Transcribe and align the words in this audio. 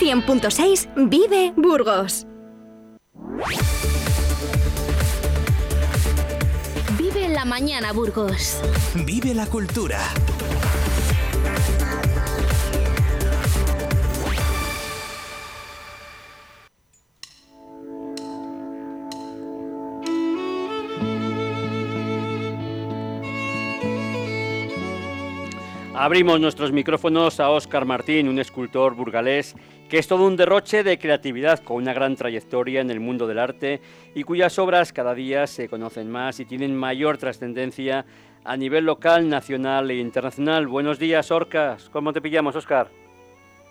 100.6 0.00 0.88
Vive 1.10 1.52
Burgos. 1.56 2.26
Vive 6.96 7.28
la 7.28 7.44
mañana 7.44 7.92
Burgos. 7.92 8.62
Vive 9.04 9.34
la 9.34 9.44
cultura. 9.44 9.98
Abrimos 26.02 26.40
nuestros 26.40 26.72
micrófonos 26.72 27.40
a 27.40 27.50
Óscar 27.50 27.84
Martín, 27.84 28.26
un 28.26 28.38
escultor 28.38 28.94
burgalés 28.94 29.54
que 29.90 29.98
es 29.98 30.08
todo 30.08 30.26
un 30.26 30.34
derroche 30.34 30.82
de 30.82 30.98
creatividad 30.98 31.62
con 31.62 31.76
una 31.76 31.92
gran 31.92 32.16
trayectoria 32.16 32.80
en 32.80 32.88
el 32.88 33.00
mundo 33.00 33.26
del 33.26 33.38
arte 33.38 33.82
y 34.14 34.22
cuyas 34.22 34.58
obras 34.58 34.94
cada 34.94 35.12
día 35.12 35.46
se 35.46 35.68
conocen 35.68 36.10
más 36.10 36.40
y 36.40 36.46
tienen 36.46 36.74
mayor 36.74 37.18
trascendencia 37.18 38.06
a 38.44 38.56
nivel 38.56 38.86
local, 38.86 39.28
nacional 39.28 39.90
e 39.90 39.96
internacional. 39.96 40.66
Buenos 40.68 40.98
días, 40.98 41.30
Orcas. 41.30 41.90
¿Cómo 41.90 42.14
te 42.14 42.22
pillamos, 42.22 42.56
Óscar? 42.56 42.88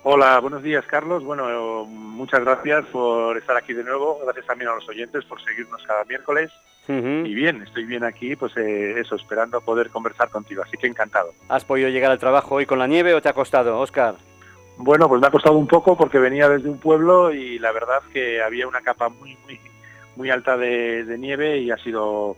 Hola, 0.04 0.40
buenos 0.40 0.62
días, 0.62 0.86
Carlos. 0.86 1.24
Bueno, 1.24 1.84
muchas 1.86 2.42
gracias 2.42 2.86
por 2.92 3.40
estar 3.40 3.58
aquí 3.58 3.74
de 3.74 3.84
nuevo. 3.84 4.20
Gracias 4.24 4.46
también 4.46 4.70
a 4.70 4.76
los 4.76 4.88
oyentes 4.88 5.26
por 5.26 5.44
seguirnos 5.44 5.82
cada 5.82 6.06
miércoles. 6.06 6.52
Y 6.92 7.36
bien, 7.36 7.62
estoy 7.62 7.86
bien 7.86 8.04
aquí, 8.04 8.36
pues 8.36 8.58
eh, 8.58 9.00
eso, 9.00 9.16
esperando 9.16 9.62
poder 9.62 9.92
conversar 9.92 10.30
contigo, 10.30 10.64
así 10.64 10.76
que 10.76 10.88
encantado. 10.88 11.34
¿Has 11.48 11.64
podido 11.64 11.88
llegar 11.90 12.10
al 12.10 12.18
trabajo 12.18 12.56
hoy 12.56 12.66
con 12.66 12.80
la 12.80 12.88
nieve 12.88 13.14
o 13.14 13.22
te 13.22 13.30
ha 13.30 13.34
costado, 13.34 13.80
Oscar? 13.80 14.16
Bueno, 14.78 15.08
pues 15.08 15.22
me 15.22 15.28
ha 15.28 15.32
costado 15.32 15.56
un 15.56 15.68
poco 15.68 15.96
porque 15.96 16.18
venía 16.18 16.50
desde 16.50 16.68
un 16.68 16.80
pueblo 16.80 17.32
y 17.32 17.60
la 17.60 17.72
verdad 17.72 18.02
que 18.12 18.42
había 18.42 18.68
una 18.68 18.82
capa 18.82 19.10
muy, 19.10 19.38
muy, 19.46 19.60
muy 20.16 20.32
alta 20.32 20.58
de, 20.58 21.16
nieve 21.20 21.60
y 21.60 21.70
ha 21.70 21.78
sido 21.78 22.38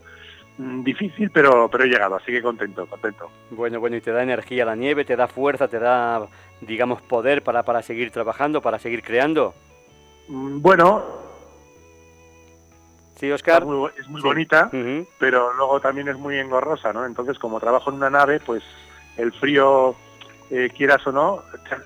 mm, 0.57 0.83
difícil, 0.83 1.31
pero, 1.31 1.69
pero 1.69 1.85
he 1.85 1.87
llegado, 1.87 2.15
así 2.15 2.33
que 2.33 2.41
contento, 2.41 2.87
contento. 2.87 3.31
Bueno, 3.51 3.79
bueno, 3.79 3.95
y 3.95 4.01
te 4.01 4.11
da 4.11 4.21
energía 4.21 4.65
la 4.65 4.75
nieve, 4.75 5.05
te 5.05 5.15
da 5.15 5.27
fuerza, 5.27 5.69
te 5.69 5.79
da, 5.79 6.27
digamos, 6.59 7.01
poder 7.01 7.41
para, 7.41 7.63
para 7.63 7.81
seguir 7.81 8.11
trabajando, 8.11 8.61
para 8.61 8.79
seguir 8.79 9.01
creando. 9.01 9.53
Mm, 10.27 10.61
bueno, 10.61 11.30
Sí, 13.21 13.31
Oscar. 13.31 13.61
Es 13.99 14.07
muy, 14.09 14.19
bonita, 14.19 14.71
pero 15.19 15.53
luego 15.53 15.79
también 15.79 16.07
es 16.07 16.17
muy 16.17 16.39
engorrosa, 16.39 16.91
¿no? 16.91 17.05
Entonces, 17.05 17.37
como 17.37 17.59
trabajo 17.59 17.91
en 17.91 17.97
una 17.97 18.09
nave, 18.09 18.39
pues 18.39 18.63
el 19.15 19.31
frío, 19.31 19.95
eh, 20.49 20.71
quieras 20.75 21.05
o 21.05 21.11
no, 21.11 21.43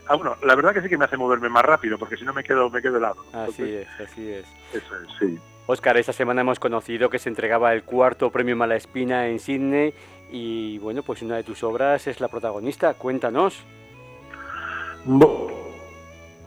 ah, 0.07 0.15
bueno, 0.15 0.37
la 0.45 0.55
verdad 0.55 0.73
que 0.73 0.81
sí 0.81 0.87
que 0.87 0.97
me 0.97 1.03
hace 1.03 1.17
moverme 1.17 1.49
más 1.49 1.65
rápido, 1.65 1.97
porque 1.97 2.15
si 2.15 2.23
no 2.23 2.31
me 2.31 2.41
quedo, 2.41 2.69
me 2.69 2.81
quedo 2.81 2.99
helado. 2.99 3.25
así 3.33 3.63
es, 3.63 3.87
así 3.99 4.31
es. 4.31 4.47
Eso 4.71 4.95
es, 4.95 5.09
sí. 5.19 5.37
Oscar, 5.65 5.97
esta 5.97 6.13
semana 6.13 6.39
hemos 6.39 6.57
conocido 6.57 7.09
que 7.09 7.19
se 7.19 7.27
entregaba 7.27 7.73
el 7.73 7.83
cuarto 7.83 8.31
premio 8.31 8.55
Malaspina 8.55 9.27
en 9.27 9.39
Sydney 9.39 9.93
y 10.31 10.77
bueno, 10.77 11.03
pues 11.03 11.21
una 11.21 11.35
de 11.35 11.43
tus 11.43 11.63
obras 11.63 12.07
es 12.07 12.21
la 12.21 12.29
protagonista. 12.29 12.93
Cuéntanos. 12.93 13.61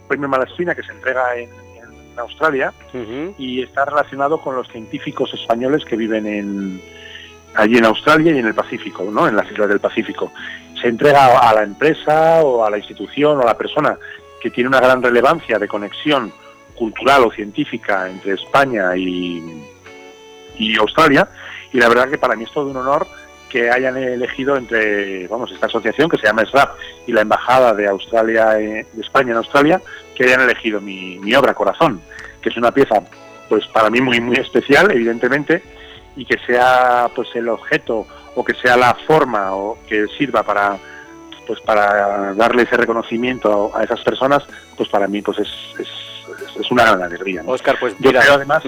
premio 0.08 0.28
Malaspina 0.30 0.74
que 0.74 0.82
se 0.82 0.92
entrega 0.92 1.36
en 1.36 1.67
Australia 2.20 2.72
y 3.38 3.62
está 3.62 3.84
relacionado 3.84 4.40
con 4.40 4.56
los 4.56 4.68
científicos 4.68 5.32
españoles 5.34 5.84
que 5.84 5.96
viven 5.96 6.26
en, 6.26 6.80
allí 7.54 7.78
en 7.78 7.84
Australia 7.84 8.32
y 8.32 8.38
en 8.38 8.46
el 8.46 8.54
Pacífico, 8.54 9.04
¿no? 9.10 9.28
en 9.28 9.36
las 9.36 9.50
islas 9.50 9.68
del 9.68 9.80
Pacífico. 9.80 10.32
Se 10.80 10.88
entrega 10.88 11.38
a 11.38 11.54
la 11.54 11.62
empresa 11.62 12.42
o 12.42 12.64
a 12.64 12.70
la 12.70 12.78
institución 12.78 13.38
o 13.38 13.42
a 13.42 13.46
la 13.46 13.56
persona 13.56 13.96
que 14.40 14.50
tiene 14.50 14.68
una 14.68 14.80
gran 14.80 15.02
relevancia 15.02 15.58
de 15.58 15.66
conexión 15.66 16.32
cultural 16.74 17.24
o 17.24 17.32
científica 17.32 18.08
entre 18.08 18.34
España 18.34 18.96
y, 18.96 19.42
y 20.56 20.76
Australia 20.76 21.28
y 21.72 21.78
la 21.78 21.88
verdad 21.88 22.08
que 22.08 22.18
para 22.18 22.36
mí 22.36 22.44
es 22.44 22.52
todo 22.52 22.70
un 22.70 22.76
honor 22.76 23.06
que 23.48 23.70
hayan 23.70 23.96
elegido 23.96 24.56
entre, 24.56 25.26
vamos, 25.28 25.50
esta 25.50 25.66
asociación 25.66 26.08
que 26.08 26.18
se 26.18 26.26
llama 26.26 26.44
SRAP 26.44 26.76
y 27.06 27.12
la 27.12 27.22
Embajada 27.22 27.74
de 27.74 27.88
Australia, 27.88 28.50
de 28.50 28.86
España 29.00 29.32
en 29.32 29.38
Australia, 29.38 29.80
que 30.14 30.24
hayan 30.24 30.42
elegido 30.42 30.80
mi, 30.80 31.18
mi, 31.18 31.34
obra 31.34 31.54
Corazón, 31.54 32.00
que 32.42 32.50
es 32.50 32.56
una 32.56 32.72
pieza, 32.72 33.02
pues 33.48 33.66
para 33.68 33.90
mí 33.90 34.00
muy, 34.00 34.20
muy 34.20 34.36
especial, 34.36 34.90
evidentemente, 34.90 35.62
y 36.16 36.24
que 36.24 36.38
sea, 36.46 37.08
pues 37.14 37.28
el 37.34 37.48
objeto 37.48 38.06
o 38.34 38.44
que 38.44 38.54
sea 38.54 38.76
la 38.76 38.94
forma 39.06 39.54
o 39.54 39.78
que 39.88 40.06
sirva 40.18 40.42
para, 40.42 40.76
pues 41.46 41.60
para 41.60 42.34
darle 42.34 42.62
ese 42.62 42.76
reconocimiento 42.76 43.72
a, 43.74 43.84
esas 43.84 44.00
personas, 44.02 44.44
pues 44.76 44.88
para 44.88 45.08
mí, 45.08 45.22
pues 45.22 45.38
es, 45.38 45.48
es, 45.78 45.88
es 46.60 46.70
una 46.70 46.84
gran 46.84 47.02
alegría. 47.02 47.42
Oscar, 47.46 47.76
pues 47.80 47.94
mira, 48.00 48.22
además, 48.30 48.62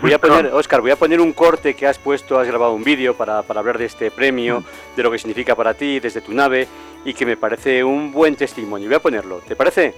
Voy 0.00 0.12
a 0.12 0.18
poner, 0.18 0.46
Oscar, 0.52 0.80
voy 0.80 0.90
a 0.90 0.96
poner 0.96 1.20
un 1.20 1.32
corte 1.32 1.74
que 1.74 1.86
has 1.86 1.98
puesto, 1.98 2.38
has 2.38 2.46
grabado 2.46 2.72
un 2.72 2.82
vídeo 2.82 3.14
para, 3.14 3.38
hablar 3.38 3.78
de 3.78 3.84
este 3.84 4.10
premio, 4.10 4.60
mm. 4.60 4.96
de 4.96 5.02
lo 5.02 5.10
que 5.10 5.18
significa 5.18 5.54
para 5.54 5.74
ti 5.74 6.00
desde 6.00 6.20
tu 6.20 6.32
nave 6.32 6.66
y 7.04 7.14
que 7.14 7.24
me 7.24 7.36
parece 7.36 7.84
un 7.84 8.12
buen 8.12 8.34
testimonio. 8.34 8.88
Voy 8.88 8.96
a 8.96 9.00
ponerlo, 9.00 9.38
¿te 9.38 9.54
parece? 9.54 9.94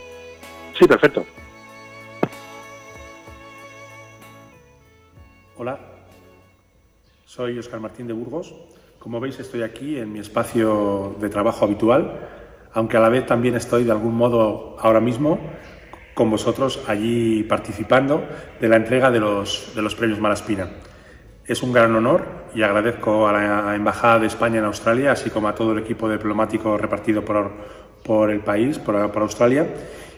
Sí, 0.79 0.87
perfecto. 0.87 1.25
Hola, 5.57 5.81
soy 7.25 7.59
Oscar 7.59 7.81
Martín 7.81 8.07
de 8.07 8.13
Burgos. 8.13 8.55
Como 8.99 9.19
veis 9.21 9.41
estoy 9.41 9.63
aquí 9.63 9.99
en 9.99 10.13
mi 10.13 10.19
espacio 10.19 11.17
de 11.19 11.31
trabajo 11.31 11.65
habitual, 11.65 12.29
aunque 12.75 12.99
a 12.99 13.01
la 13.01 13.09
vez 13.09 13.25
también 13.25 13.55
estoy 13.55 13.85
de 13.85 13.93
algún 13.93 14.15
modo 14.15 14.77
ahora 14.79 15.01
mismo 15.01 15.39
con 16.17 16.31
vosotros 16.31 16.83
allí 16.89 17.43
participando 17.43 18.25
de 18.59 18.69
la 18.71 18.77
entrega 18.77 19.11
de 19.11 19.21
los, 19.21 19.73
de 19.75 19.83
los 19.83 19.95
premios 19.95 20.19
Malaspina. 20.19 20.67
Es 21.45 21.63
un 21.63 21.75
gran 21.75 21.95
honor 21.95 22.25
y 22.55 22.63
agradezco 22.63 23.29
a 23.29 23.33
la 23.35 23.75
Embajada 23.75 24.21
de 24.21 24.27
España 24.27 24.61
en 24.61 24.65
Australia, 24.65 25.13
así 25.13 25.29
como 25.29 25.47
a 25.47 25.55
todo 25.55 25.73
el 25.73 25.81
equipo 25.81 26.09
diplomático 26.09 26.79
repartido 26.79 27.23
por, 27.23 27.51
por 28.03 28.31
el 28.31 28.41
país, 28.41 28.79
por, 28.79 29.13
por 29.13 29.23
Australia. 29.25 29.67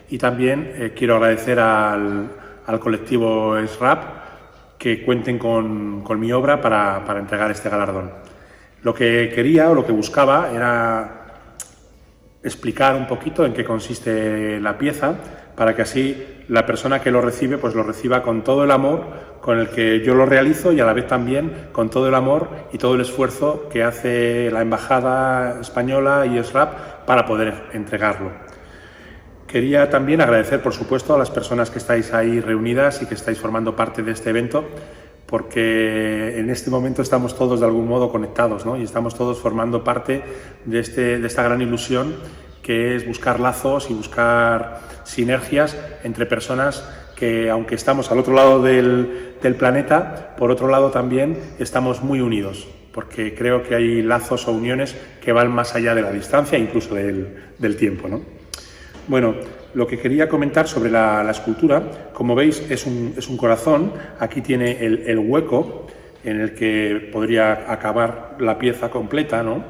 Y 0.09 0.19
también 0.19 0.73
eh, 0.77 0.93
quiero 0.97 1.17
agradecer 1.17 1.59
al, 1.59 2.31
al 2.65 2.79
colectivo 2.79 3.57
SRAP 3.67 4.79
que 4.79 5.05
cuenten 5.05 5.37
con, 5.37 6.03
con 6.03 6.21
mi 6.21 6.31
obra 6.31 6.61
para, 6.61 7.05
para 7.05 7.19
entregar 7.19 7.51
este 7.51 7.69
galardón. 7.71 8.13
Lo 8.85 8.95
que 8.95 9.33
quería 9.35 9.69
o 9.69 9.75
lo 9.75 9.85
que 9.85 9.91
buscaba 9.91 10.53
era 10.53 11.18
explicar 12.49 12.97
un 12.97 13.07
poquito 13.07 13.47
en 13.47 13.53
qué 13.53 13.65
consiste 13.65 14.61
la 14.61 14.77
pieza, 14.77 15.15
para 15.55 15.75
que 15.75 15.83
así 15.83 16.25
la 16.49 16.65
persona 16.67 17.01
que 17.01 17.11
lo 17.11 17.21
recibe 17.21 17.59
pues 17.59 17.75
lo 17.75 17.83
reciba 17.83 18.23
con 18.23 18.43
todo 18.43 18.65
el 18.65 18.71
amor 18.71 19.29
con 19.41 19.59
el 19.59 19.69
que 19.69 20.01
yo 20.05 20.15
lo 20.15 20.27
realizo 20.27 20.73
y 20.73 20.81
a 20.81 20.85
la 20.85 20.93
vez 20.93 21.07
también 21.07 21.69
con 21.73 21.91
todo 21.91 22.09
el 22.09 22.15
amor 22.15 22.49
y 22.73 22.79
todo 22.79 22.95
el 22.95 23.01
esfuerzo 23.01 23.69
que 23.71 23.83
hace 23.83 24.51
la 24.51 24.63
embajada 24.63 25.61
española 25.61 26.27
y 26.27 26.43
SRAP 26.43 27.07
para 27.07 27.25
poder 27.25 27.55
entregarlo. 27.73 28.31
Quería 29.47 29.89
también 29.89 30.21
agradecer, 30.21 30.61
por 30.61 30.75
supuesto, 30.75 31.15
a 31.15 31.19
las 31.19 31.31
personas 31.31 31.71
que 31.71 31.79
estáis 31.79 32.13
ahí 32.13 32.41
reunidas 32.41 33.01
y 33.01 33.07
que 33.07 33.15
estáis 33.15 33.39
formando 33.39 33.75
parte 33.75 34.03
de 34.03 34.13
este 34.13 34.31
evento, 34.31 34.69
porque 35.29 36.39
en 36.39 36.49
este 36.49 36.71
momento 36.71 37.03
estamos 37.03 37.37
todos 37.37 37.61
de 37.61 37.67
algún 37.67 37.87
modo 37.87 38.11
conectados 38.11 38.65
¿no? 38.65 38.79
y 38.79 38.83
estamos 38.83 39.15
todos 39.15 39.39
formando 39.39 39.85
parte 39.85 40.23
de, 40.65 40.81
este, 40.81 41.19
de 41.19 41.27
esta 41.27 41.43
gran 41.43 41.61
ilusión 41.61 42.17
que 42.63 42.97
es 42.97 43.07
buscar 43.07 43.39
lazos 43.39 43.91
y 43.91 43.95
buscar 43.95 44.81
sinergias 45.05 45.77
entre 46.03 46.27
personas 46.27 46.83
que, 47.15 47.51
aunque 47.51 47.75
estamos 47.75 48.11
al 48.11 48.19
otro 48.19 48.33
lado 48.33 48.63
del, 48.63 49.35
planeta, 49.59 50.35
por 50.37 50.51
otro 50.51 50.69
lado 50.69 50.91
también 50.91 51.39
estamos 51.59 52.03
muy 52.03 52.21
unidos, 52.21 52.69
porque 52.93 53.35
creo 53.35 53.63
que 53.63 53.75
hay 53.75 54.03
lazos 54.03 54.47
o 54.47 54.53
uniones 54.53 54.95
que 55.21 55.33
van 55.33 55.51
más 55.51 55.75
allá 55.75 55.95
de 55.95 56.03
la 56.03 56.13
distancia, 56.13 56.59
incluso 56.59 56.95
del, 56.95 57.77
tiempo. 57.77 58.07
¿no? 58.07 58.21
Bueno, 59.09 59.35
lo 59.75 59.87
que 59.87 59.99
quería 59.99 60.29
comentar 60.29 60.67
sobre 60.67 60.91
la, 60.91 61.29
escultura, 61.31 62.11
como 62.13 62.35
veis, 62.35 62.63
es 62.71 62.87
un, 62.87 63.15
es 63.17 63.29
un 63.29 63.37
corazón, 63.37 63.93
aquí 64.19 64.41
tiene 64.41 64.85
el, 64.85 65.05
el, 65.07 65.19
hueco 65.19 65.87
en 66.25 66.41
el 66.41 66.55
que 66.55 67.11
podría 67.13 67.71
acabar 67.71 68.37
la 68.41 68.59
pieza 68.59 68.91
completa, 68.91 69.43
¿no? 69.43 69.65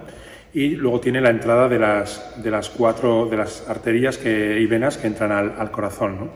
y 0.52 0.70
luego 0.70 1.00
tiene 1.00 1.20
la 1.20 1.30
entrada 1.30 1.68
de 1.68 1.78
las, 1.78 2.42
de 2.42 2.50
las 2.50 2.70
cuatro 2.70 3.26
de 3.26 3.36
las 3.36 3.68
arterias 3.68 4.18
que, 4.18 4.58
y 4.58 4.66
venas 4.66 4.96
que 4.96 5.06
entran 5.06 5.30
al, 5.30 5.70
corazón. 5.70 6.30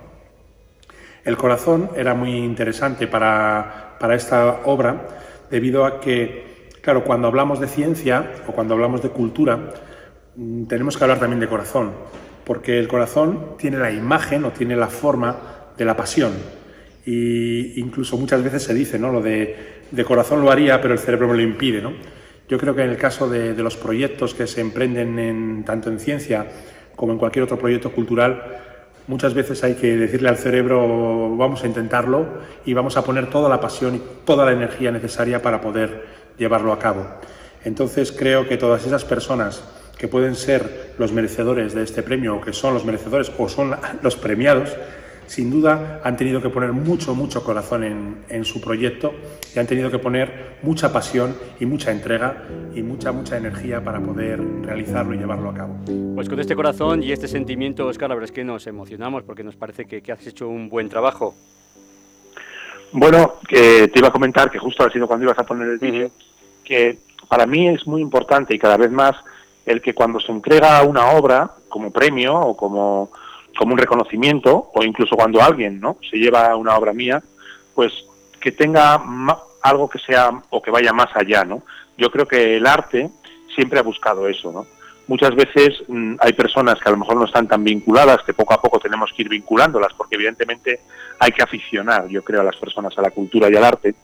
El 1.25 1.37
corazón 1.37 1.91
era 1.97 2.15
muy 2.15 2.37
interesante 2.37 3.07
para, 3.07 3.97
para, 3.99 4.15
esta 4.15 4.61
obra 4.65 5.09
debido 5.51 5.85
a 5.85 6.01
que, 6.01 6.69
claro, 6.81 7.05
cuando 7.05 7.29
hablamos 7.29 7.61
de 7.61 7.69
ciencia 7.69 8.33
o 8.47 8.53
cuando 8.53 8.75
hablamos 8.75 9.03
de 9.03 9.09
cultura, 9.11 9.59
mm, 10.37 10.65
tenemos 10.65 10.97
que 10.97 11.05
hablar 11.05 11.19
también 11.19 11.41
de 11.41 11.49
corazón, 11.49 11.93
porque 12.53 12.79
el 12.79 12.87
corazón 12.87 13.57
tiene 13.57 13.79
la 13.79 13.91
imagen 13.91 14.45
o 14.45 14.51
tiene 14.51 14.77
la 14.77 14.89
forma 14.89 15.35
de 15.75 15.87
la 15.87 15.97
pasión. 15.97 16.33
Y 17.07 17.81
incluso 17.81 18.19
muchas 18.19 18.45
veces 18.45 18.63
se 18.63 18.75
dice, 18.75 18.99
¿no? 18.99 19.11
Lo 19.11 19.23
de, 19.23 19.81
de 19.91 20.05
corazón 20.05 20.43
lo 20.43 20.51
haría, 20.51 20.79
pero 20.83 20.93
el 20.93 21.01
cerebro 21.01 21.29
me 21.29 21.35
lo 21.37 21.41
impide, 21.41 21.81
¿no? 21.81 21.95
Yo 22.51 22.59
creo 22.59 22.75
que 22.75 22.83
en 22.83 22.91
el 22.91 22.99
caso 22.99 23.27
de, 23.27 23.55
los 23.55 23.79
proyectos 23.79 24.35
que 24.35 24.47
se 24.47 24.61
emprenden 24.61 25.19
en, 25.19 25.65
tanto 25.65 25.89
en 25.89 25.99
ciencia 25.99 26.47
como 26.95 27.15
en 27.15 27.19
cualquier 27.19 27.45
otro 27.45 27.59
proyecto 27.59 27.91
cultural, 27.91 28.43
muchas 29.07 29.33
veces 29.33 29.65
hay 29.65 29.73
que 29.73 29.97
decirle 29.97 30.29
al 30.29 30.37
cerebro 30.37 31.35
vamos 31.35 31.65
a 31.65 31.67
intentarlo 31.67 32.27
y 32.67 32.75
vamos 32.75 32.99
a 32.99 33.03
poner 33.03 33.31
toda 33.31 33.49
la 33.49 33.61
pasión 33.63 33.95
y 33.95 34.03
toda 34.27 34.45
la 34.45 34.53
energía 34.53 34.91
necesaria 34.91 35.41
para 35.41 35.63
poder 35.63 36.05
llevarlo 36.37 36.71
a 36.71 36.79
cabo. 36.79 37.07
Entonces 37.65 38.13
creo 38.13 38.47
que 38.47 38.59
todas 38.59 38.85
esas 38.85 39.07
personas 39.07 39.65
que 39.99 40.09
pueden 40.09 40.35
ser 40.35 40.95
los 40.99 41.13
merecedores 41.13 41.75
de 41.75 41.83
este 41.83 42.03
premio 42.03 42.37
o 42.37 42.41
que 42.41 42.53
son 42.53 42.75
los 42.75 42.85
merecedores 42.85 43.31
o 43.39 43.49
son 43.49 43.75
los 44.03 44.17
premiados, 44.17 44.77
sin 45.27 45.51
duda 45.51 46.01
han 46.05 46.17
tenido 46.17 46.43
que 46.43 46.51
poner 46.51 46.73
mucho, 46.73 47.15
mucho 47.15 47.43
corazón 47.43 48.23
en, 48.29 48.45
su 48.45 48.61
proyecto 48.61 49.15
y 49.55 49.59
han 49.59 49.67
tenido 49.67 49.91
que 49.91 49.99
poner 49.99 50.59
mucha 50.63 50.93
pasión 50.93 51.37
y 51.59 51.67
mucha 51.67 51.91
entrega 51.91 52.45
y 52.75 52.83
mucha, 52.83 53.13
mucha 53.13 53.37
energía 53.37 53.83
para 53.83 54.01
poder 54.01 54.41
realizarlo 54.63 55.15
y 55.15 55.19
llevarlo 55.19 55.51
a 55.51 55.55
cabo. 55.55 55.77
Pues 56.15 56.29
con 56.29 56.39
este 56.39 56.55
corazón 56.55 57.03
y 57.03 57.13
este 57.13 57.29
sentimiento, 57.29 57.87
Oscar, 57.87 58.11
la 58.11 58.17
verdad 58.17 58.29
es 58.29 58.33
que 58.33 58.45
nos 58.45 58.67
emocionamos 58.67 59.23
porque 59.23 59.43
nos 59.43 59.57
parece 59.57 59.87
que, 59.87 60.13
has 60.13 60.27
hecho 60.27 60.49
un 60.49 60.69
buen 60.69 60.89
trabajo. 60.89 61.35
Bueno, 62.93 63.37
te 63.49 63.91
iba 63.95 64.09
a 64.09 64.13
comentar 64.13 64.51
que 64.51 64.59
justo 64.59 64.85
ha 64.85 64.91
sido 64.91 65.07
cuando 65.07 65.25
ibas 65.25 65.39
a 65.39 65.47
poner 65.47 65.69
el 65.69 65.79
vídeo, 65.79 66.11
que 66.63 66.99
para 67.29 67.47
mí 67.47 67.69
es 67.69 67.87
muy 67.87 68.03
importante 68.03 68.55
y 68.55 68.59
cada 68.59 68.77
vez 68.77 68.91
más 68.91 69.17
el 69.67 69.81
que 69.81 69.95
cuando 69.95 70.21
se 70.21 70.33
entrega 70.33 70.83
una 70.83 71.13
obra 71.13 71.53
como 71.69 71.91
premio 71.91 72.39
o 72.39 72.57
como 72.57 73.11
como 73.57 73.75
un 73.75 73.79
reconocimiento 73.79 74.71
o 74.75 74.83
incluso 74.83 75.17
cuando 75.17 75.43
alguien 75.43 75.81
no 75.81 75.99
se 76.11 76.17
lleva 76.17 76.57
una 76.57 76.77
obra 76.77 76.93
mía 76.93 77.23
pues 77.75 77.93
que 78.41 78.53
tenga 78.53 79.01
algo 79.63 79.89
que 79.89 79.99
sea 79.99 80.31
o 80.51 80.63
que 80.63 80.71
vaya 80.71 80.93
más 80.93 81.15
allá 81.15 81.45
no 81.45 81.63
yo 81.97 82.11
creo 82.11 82.27
que 82.27 82.57
el 82.57 82.67
arte 82.67 83.11
siempre 83.55 83.79
ha 83.79 83.83
buscado 83.83 84.29
eso 84.29 84.53
no 84.53 84.67
muchas 85.07 85.35
veces 85.35 85.83
mm, 85.89 86.15
hay 86.21 86.33
personas 86.33 86.79
que 86.81 86.89
a 86.89 86.93
lo 86.93 86.99
mejor 86.99 87.17
no 87.17 87.27
están 87.27 87.47
tan 87.47 87.63
vinculadas 87.63 88.23
que 88.23 88.33
poco 88.33 88.55
a 88.55 88.61
poco 88.61 88.79
tenemos 88.79 89.13
que 89.15 89.23
ir 89.23 89.29
vinculándolas 89.29 89.93
porque 89.95 90.15
evidentemente 90.15 90.81
hay 91.19 91.33
que 91.33 91.43
aficionar 91.43 92.09
yo 92.09 92.23
creo 92.23 92.41
a 92.41 92.45
las 92.45 92.57
personas 92.57 92.97
a 92.97 93.03
la 93.03 93.11
cultura 93.11 93.51
y 93.51 93.57
al 93.57 93.65
arte 93.65 93.95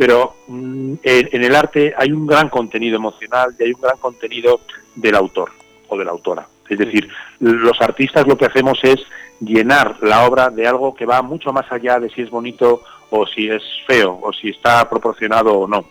pero 0.00 0.36
mm, 0.48 0.94
en 1.02 1.44
el 1.44 1.54
arte 1.54 1.92
hay 1.94 2.10
un 2.10 2.26
gran 2.26 2.48
contenido 2.48 2.96
emocional 2.96 3.54
y 3.58 3.64
hay 3.64 3.72
un 3.72 3.82
gran 3.82 3.98
contenido 3.98 4.60
del 4.94 5.14
autor 5.14 5.50
o 5.88 5.98
de 5.98 6.04
la 6.06 6.12
autora 6.12 6.46
es 6.70 6.78
decir, 6.78 7.08
los 7.40 7.78
artistas 7.80 8.26
lo 8.26 8.38
que 8.38 8.46
hacemos 8.46 8.78
es 8.84 9.00
llenar 9.40 9.96
la 10.02 10.24
obra 10.24 10.50
de 10.50 10.66
algo 10.68 10.94
que 10.94 11.04
va 11.04 11.20
mucho 11.20 11.52
más 11.52 11.70
allá 11.70 11.98
de 11.98 12.08
si 12.10 12.22
es 12.22 12.30
bonito 12.30 12.82
o 13.10 13.26
si 13.26 13.50
es 13.50 13.62
feo 13.88 14.20
o 14.22 14.32
si 14.32 14.50
está 14.50 14.88
proporcionado 14.88 15.52
o 15.52 15.66
no. 15.66 15.84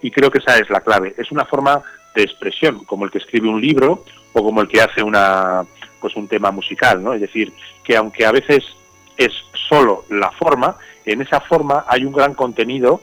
Y 0.00 0.10
creo 0.10 0.30
que 0.30 0.38
esa 0.38 0.58
es 0.58 0.70
la 0.70 0.80
clave. 0.80 1.14
Es 1.18 1.30
una 1.30 1.44
forma 1.44 1.82
de 2.14 2.22
expresión, 2.22 2.82
como 2.84 3.04
el 3.04 3.10
que 3.10 3.18
escribe 3.18 3.48
un 3.48 3.60
libro 3.60 4.04
o 4.32 4.42
como 4.42 4.62
el 4.62 4.68
que 4.68 4.80
hace 4.80 5.02
una 5.02 5.64
pues 6.00 6.16
un 6.16 6.26
tema 6.26 6.50
musical, 6.50 7.04
¿no? 7.04 7.12
Es 7.12 7.20
decir, 7.20 7.52
que 7.84 7.96
aunque 7.96 8.24
a 8.24 8.32
veces 8.32 8.64
es 9.18 9.32
solo 9.68 10.04
la 10.08 10.30
forma, 10.32 10.76
en 11.04 11.20
esa 11.20 11.40
forma 11.40 11.84
hay 11.86 12.06
un 12.06 12.12
gran 12.12 12.32
contenido 12.32 13.02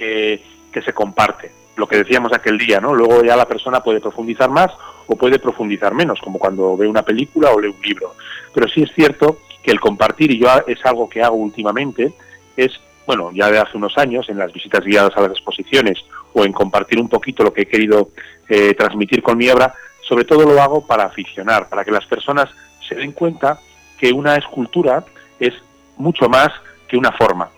que, 0.00 0.82
se 0.82 0.92
comparte 0.92 1.52
lo 1.76 1.86
que 1.86 1.96
decíamos 1.96 2.32
aquel 2.32 2.58
día, 2.58 2.80
¿no? 2.80 2.94
Luego 2.94 3.22
ya 3.22 3.36
la 3.36 3.46
persona 3.46 3.82
puede 3.82 4.00
profundizar 4.00 4.50
más 4.50 4.70
o 5.06 5.16
puede 5.16 5.38
profundizar 5.38 5.94
menos, 5.94 6.20
como 6.20 6.38
cuando 6.38 6.76
ve 6.76 6.86
una 6.86 7.02
película 7.02 7.50
o 7.50 7.60
lee 7.60 7.68
un 7.68 7.82
libro. 7.82 8.14
Pero 8.52 8.68
sí 8.68 8.82
es 8.82 8.92
cierto 8.92 9.38
que 9.62 9.70
el 9.70 9.80
compartir, 9.80 10.30
y 10.30 10.38
yo 10.38 10.48
es 10.66 10.84
algo 10.84 11.08
que 11.08 11.22
hago 11.22 11.36
últimamente, 11.36 12.12
es, 12.56 12.72
bueno, 13.06 13.30
ya 13.32 13.50
de 13.50 13.58
hace 13.58 13.76
unos 13.76 13.96
años, 13.98 14.28
en 14.28 14.38
las 14.38 14.52
visitas 14.52 14.84
guiadas 14.84 15.16
a 15.16 15.22
las 15.22 15.32
exposiciones 15.32 15.98
o 16.32 16.44
en 16.44 16.52
compartir 16.52 17.00
un 17.00 17.08
poquito 17.08 17.42
lo 17.42 17.52
que 17.52 17.62
he 17.62 17.66
querido 17.66 18.10
eh, 18.48 18.74
transmitir 18.74 19.22
con 19.22 19.38
mi 19.38 19.48
obra, 19.48 19.74
sobre 20.02 20.24
todo 20.24 20.44
lo 20.44 20.60
hago 20.60 20.86
para 20.86 21.04
aficionar, 21.04 21.68
para 21.68 21.84
que 21.84 21.90
las 21.90 22.06
personas 22.06 22.50
se 22.86 22.94
den 22.94 23.12
cuenta 23.12 23.58
que 23.98 24.12
una 24.12 24.36
escultura 24.36 25.04
es 25.38 25.54
mucho 25.96 26.28
más 26.28 26.50
que 26.88 26.96
una 26.96 27.12
forma, 27.12 27.50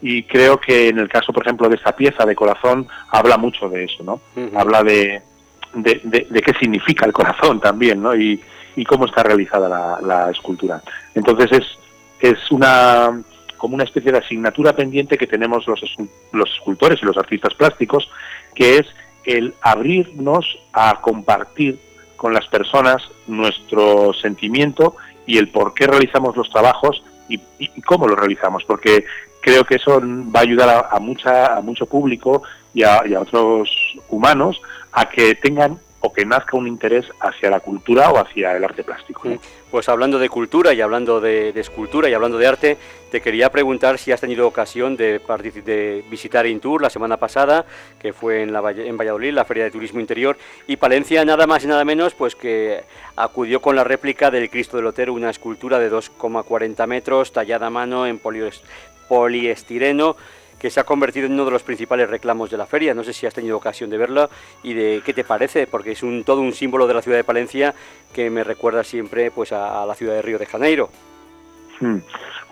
y 0.00 0.22
creo 0.22 0.58
que 0.60 0.88
en 0.88 0.98
el 0.98 1.08
caso, 1.08 1.32
por 1.32 1.44
ejemplo, 1.44 1.68
de 1.68 1.76
esta 1.76 1.94
pieza 1.94 2.24
de 2.24 2.34
corazón, 2.34 2.86
habla 3.10 3.36
mucho 3.36 3.68
de 3.68 3.84
eso, 3.84 4.02
¿no? 4.04 4.20
Habla 4.56 4.82
de, 4.82 5.22
de, 5.74 6.42
qué 6.42 6.54
significa 6.54 7.04
el 7.06 7.12
corazón 7.12 7.60
también, 7.68 8.02
¿no? 8.02 8.14
Y, 8.14 8.40
y 8.76 8.84
cómo 8.84 9.06
está 9.06 9.22
realizada 9.22 10.00
la, 10.00 10.30
escultura. 10.30 10.80
Entonces 11.14 11.50
es, 11.52 11.78
es 12.20 12.50
una 12.50 13.20
como 13.56 13.74
una 13.74 13.82
especie 13.82 14.12
de 14.12 14.18
asignatura 14.18 14.72
pendiente 14.72 15.18
que 15.18 15.26
tenemos 15.26 15.66
los, 15.66 15.80
los 16.32 16.50
escultores 16.54 17.02
y 17.02 17.06
los 17.06 17.16
artistas 17.16 17.54
plásticos, 17.54 18.08
que 18.54 18.78
es 18.78 18.86
el 19.24 19.52
abrirnos 19.60 20.60
a 20.72 21.00
compartir 21.00 21.80
con 22.16 22.32
las 22.32 22.46
personas 22.46 23.02
nuestro 23.26 24.12
sentimiento 24.14 24.94
y 25.26 25.38
el 25.38 25.48
por 25.48 25.74
qué 25.74 25.88
realizamos 25.88 26.36
los 26.36 26.48
trabajos 26.50 27.02
y, 27.28 27.40
y, 27.58 27.82
cómo 27.82 28.06
lo 28.06 28.16
realizamos, 28.16 28.64
porque 28.64 29.04
creo 29.48 29.64
que 29.64 29.76
eso 29.76 30.00
va 30.00 30.40
a 30.40 30.42
ayudar 30.42 30.88
a, 30.90 30.98
mucha, 30.98 31.56
a 31.56 31.60
mucho 31.62 31.86
público 31.86 32.42
y 32.74 32.82
a, 32.82 33.02
otros 33.18 33.70
humanos 34.08 34.60
a 34.92 35.08
que 35.08 35.34
tengan 35.34 35.78
o 36.00 36.12
que 36.12 36.24
nazca 36.24 36.56
un 36.56 36.68
interés 36.68 37.06
hacia 37.20 37.50
la 37.50 37.58
cultura 37.58 38.10
o 38.10 38.18
hacia 38.18 38.56
el 38.56 38.62
arte 38.62 38.84
plástico. 38.84 39.22
Pues 39.70 39.88
hablando 39.88 40.18
de 40.18 40.28
cultura 40.28 40.72
y 40.72 40.80
hablando 40.80 41.20
de, 41.20 41.48
escultura 41.56 42.08
y 42.08 42.14
hablando 42.14 42.38
de 42.38 42.46
arte, 42.46 42.76
te 43.10 43.20
quería 43.20 43.50
preguntar 43.50 43.98
si 43.98 44.12
has 44.12 44.20
tenido 44.20 44.46
ocasión 44.46 44.96
de, 44.96 45.20
de 45.64 46.04
visitar 46.08 46.46
Intur 46.46 46.82
la 46.82 46.90
semana 46.90 47.16
pasada, 47.16 47.64
que 47.98 48.12
fue 48.12 48.42
en, 48.42 48.54
en 48.54 48.96
Valladolid, 48.96 49.32
la 49.32 49.44
Feria 49.44 49.64
de 49.64 49.70
Turismo 49.70 49.98
Interior, 49.98 50.38
y 50.66 50.76
Palencia 50.76 51.24
nada 51.24 51.46
más 51.46 51.64
y 51.64 51.66
nada 51.66 51.84
menos, 51.84 52.14
pues 52.14 52.36
que 52.36 52.84
acudió 53.16 53.60
con 53.60 53.74
la 53.74 53.82
réplica 53.82 54.30
del 54.30 54.50
Cristo 54.50 54.76
del 54.76 54.86
Otero, 54.86 55.14
una 55.14 55.30
escultura 55.30 55.78
de 55.80 55.90
2,40 55.90 56.86
metros, 56.86 57.32
tallada 57.32 57.66
a 57.66 57.70
mano 57.70 58.06
en 58.06 58.18
poliestireno, 59.08 60.16
que 60.58 60.70
se 60.70 60.80
ha 60.80 60.84
convertido 60.84 61.26
en 61.26 61.32
uno 61.32 61.44
de 61.44 61.52
los 61.52 61.62
principales 61.62 62.10
reclamos 62.10 62.50
de 62.50 62.56
la 62.56 62.66
feria. 62.66 62.94
No 62.94 63.04
sé 63.04 63.12
si 63.12 63.26
has 63.26 63.34
tenido 63.34 63.56
ocasión 63.56 63.90
de 63.90 63.96
verla 63.96 64.28
y 64.62 64.74
de 64.74 65.02
qué 65.04 65.14
te 65.14 65.24
parece, 65.24 65.66
porque 65.66 65.92
es 65.92 66.02
un, 66.02 66.24
todo 66.24 66.40
un 66.40 66.52
símbolo 66.52 66.86
de 66.86 66.94
la 66.94 67.02
ciudad 67.02 67.16
de 67.16 67.24
Palencia 67.24 67.74
que 68.12 68.28
me 68.30 68.44
recuerda 68.44 68.82
siempre 68.82 69.30
pues, 69.30 69.52
a, 69.52 69.86
la 69.86 69.94
ciudad 69.94 70.14
de 70.14 70.22
Río 70.22 70.38
de 70.38 70.46
Janeiro. 70.46 70.90
Hmm. 71.80 71.98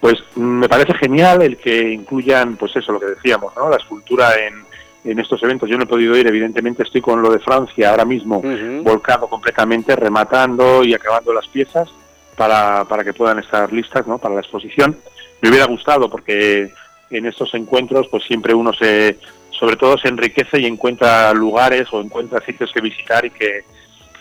Pues 0.00 0.22
me 0.36 0.68
parece 0.68 0.94
genial 0.94 1.42
el 1.42 1.56
que 1.56 1.90
incluyan, 1.90 2.56
pues 2.56 2.76
eso, 2.76 2.92
lo 2.92 3.00
que 3.00 3.06
decíamos, 3.06 3.56
¿no? 3.56 3.68
la 3.68 3.76
escultura 3.76 4.34
en, 4.38 4.66
en 5.06 5.18
estos 5.18 5.42
eventos. 5.42 5.68
Yo 5.68 5.76
no 5.76 5.84
he 5.84 5.88
podido 5.88 6.16
ir, 6.16 6.26
evidentemente 6.26 6.82
estoy 6.82 7.00
con 7.00 7.22
lo 7.22 7.30
de 7.30 7.38
Francia 7.38 7.90
ahora 7.90 8.04
mismo, 8.04 8.42
volcado 8.82 9.28
completamente, 9.28 9.96
rematando 9.96 10.84
y 10.84 10.94
acabando 10.94 11.32
las 11.32 11.48
piezas 11.48 11.88
para, 12.36 12.84
para 12.84 13.04
que 13.04 13.14
puedan 13.14 13.38
estar 13.38 13.72
listas 13.72 14.06
¿no? 14.06 14.18
para 14.18 14.34
la 14.34 14.40
exposición. 14.40 14.96
Me 15.42 15.50
hubiera 15.50 15.66
gustado 15.66 16.08
porque 16.10 16.72
en 17.10 17.26
estos 17.26 17.54
encuentros 17.54 18.08
pues 18.08 18.24
siempre 18.24 18.54
uno 18.54 18.72
se 18.72 19.18
sobre 19.50 19.76
todo 19.76 19.96
se 19.96 20.08
enriquece 20.08 20.60
y 20.60 20.66
encuentra 20.66 21.32
lugares 21.32 21.88
o 21.92 22.00
encuentra 22.00 22.40
sitios 22.40 22.72
que 22.72 22.80
visitar 22.80 23.24
y 23.24 23.30
que 23.30 23.64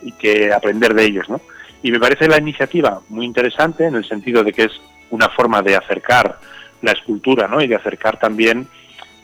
y 0.02 0.12
que 0.12 0.54
aprender 0.54 0.94
de 0.94 1.04
ellos 1.04 1.28
¿no? 1.30 1.42
y 1.82 1.92
me 1.92 2.00
parece 2.00 2.28
la 2.28 2.38
iniciativa 2.38 3.02
muy 3.10 3.26
interesante 3.26 3.86
en 3.86 3.96
el 3.96 4.06
sentido 4.06 4.44
de 4.44 4.54
que 4.54 4.64
es 4.64 4.72
una 5.10 5.30
forma 5.30 5.62
de 5.62 5.76
acercar 5.76 6.40
la 6.82 6.92
escultura 6.92 7.48
¿no? 7.48 7.62
y 7.62 7.68
de 7.68 7.76
acercar 7.76 8.20
también 8.20 8.68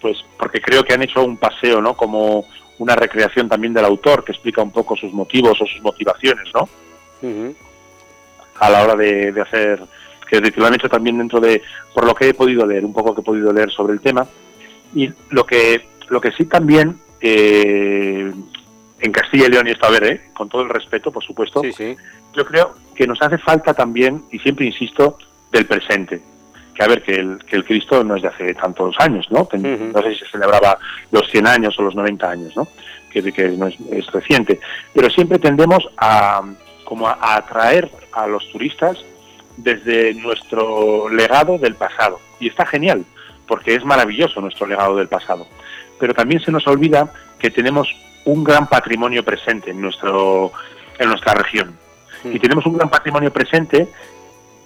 pues 0.01 0.17
porque 0.37 0.61
creo 0.61 0.83
que 0.83 0.93
han 0.93 1.03
hecho 1.03 1.23
un 1.23 1.37
paseo 1.37 1.81
no 1.81 1.95
como 1.95 2.45
una 2.79 2.95
recreación 2.95 3.47
también 3.47 3.73
del 3.73 3.85
autor 3.85 4.23
que 4.23 4.31
explica 4.31 4.63
un 4.63 4.71
poco 4.71 4.95
sus 4.95 5.13
motivos 5.13 5.61
o 5.61 5.65
sus 5.65 5.81
motivaciones 5.81 6.47
no 6.53 6.67
a 8.59 8.69
la 8.69 8.83
hora 8.83 8.95
de, 8.95 9.31
de 9.31 9.41
hacer 9.41 9.81
que 10.39 10.59
lo 10.61 10.65
han 10.65 10.75
hecho 10.75 10.87
también 10.87 11.17
dentro 11.17 11.41
de, 11.41 11.61
por 11.93 12.05
lo 12.05 12.15
que 12.15 12.29
he 12.29 12.33
podido 12.33 12.65
leer, 12.65 12.85
un 12.85 12.93
poco 12.93 13.13
que 13.13 13.21
he 13.21 13.23
podido 13.23 13.51
leer 13.51 13.69
sobre 13.69 13.93
el 13.93 13.99
tema. 13.99 14.25
Y 14.95 15.09
lo 15.29 15.45
que, 15.45 15.89
lo 16.09 16.21
que 16.21 16.31
sí 16.31 16.45
también, 16.45 16.99
eh, 17.19 18.31
en 18.99 19.11
Castilla 19.11 19.47
y 19.47 19.49
León, 19.49 19.67
y 19.67 19.71
esto 19.71 19.87
a 19.87 19.91
ver, 19.91 20.03
eh, 20.05 20.21
con 20.33 20.47
todo 20.47 20.61
el 20.61 20.69
respeto, 20.69 21.11
por 21.11 21.23
supuesto, 21.23 21.61
yo 21.61 22.45
creo 22.45 22.75
que 22.95 23.07
nos 23.07 23.21
hace 23.21 23.37
falta 23.37 23.73
también, 23.73 24.23
y 24.31 24.39
siempre 24.39 24.65
insisto, 24.65 25.17
del 25.51 25.65
presente. 25.65 26.21
Que 26.73 26.83
a 26.83 26.87
ver, 26.87 27.03
que 27.03 27.15
el, 27.15 27.39
que 27.43 27.57
el 27.57 27.65
Cristo 27.65 28.01
no 28.03 28.15
es 28.15 28.21
de 28.21 28.29
hace 28.29 28.53
tantos 28.53 28.95
años, 28.99 29.27
¿no? 29.29 29.49
No 29.51 30.01
sé 30.01 30.13
si 30.13 30.19
se 30.19 30.31
celebraba 30.31 30.77
los 31.11 31.29
100 31.29 31.47
años 31.47 31.77
o 31.77 31.81
los 31.81 31.95
90 31.95 32.29
años, 32.29 32.55
¿no? 32.55 32.69
Que, 33.11 33.21
que 33.33 33.49
no 33.49 33.67
es, 33.67 33.75
es 33.91 34.07
reciente. 34.07 34.61
Pero 34.93 35.09
siempre 35.09 35.39
tendemos 35.39 35.89
a, 35.97 36.41
como 36.85 37.09
a 37.09 37.35
atraer 37.35 37.91
a 38.13 38.27
los 38.27 38.49
turistas 38.49 39.03
desde 39.57 40.13
nuestro 40.15 41.09
legado 41.09 41.57
del 41.57 41.75
pasado. 41.75 42.19
Y 42.39 42.47
está 42.47 42.65
genial, 42.65 43.05
porque 43.47 43.75
es 43.75 43.83
maravilloso 43.83 44.41
nuestro 44.41 44.67
legado 44.67 44.95
del 44.95 45.07
pasado. 45.07 45.47
Pero 45.99 46.13
también 46.13 46.41
se 46.41 46.51
nos 46.51 46.67
olvida 46.67 47.13
que 47.39 47.51
tenemos 47.51 47.87
un 48.25 48.43
gran 48.43 48.67
patrimonio 48.67 49.23
presente 49.23 49.71
en, 49.71 49.81
nuestro, 49.81 50.51
en 50.99 51.09
nuestra 51.09 51.33
región. 51.33 51.77
Y 52.23 52.39
tenemos 52.39 52.65
un 52.65 52.77
gran 52.77 52.89
patrimonio 52.89 53.31
presente 53.33 53.87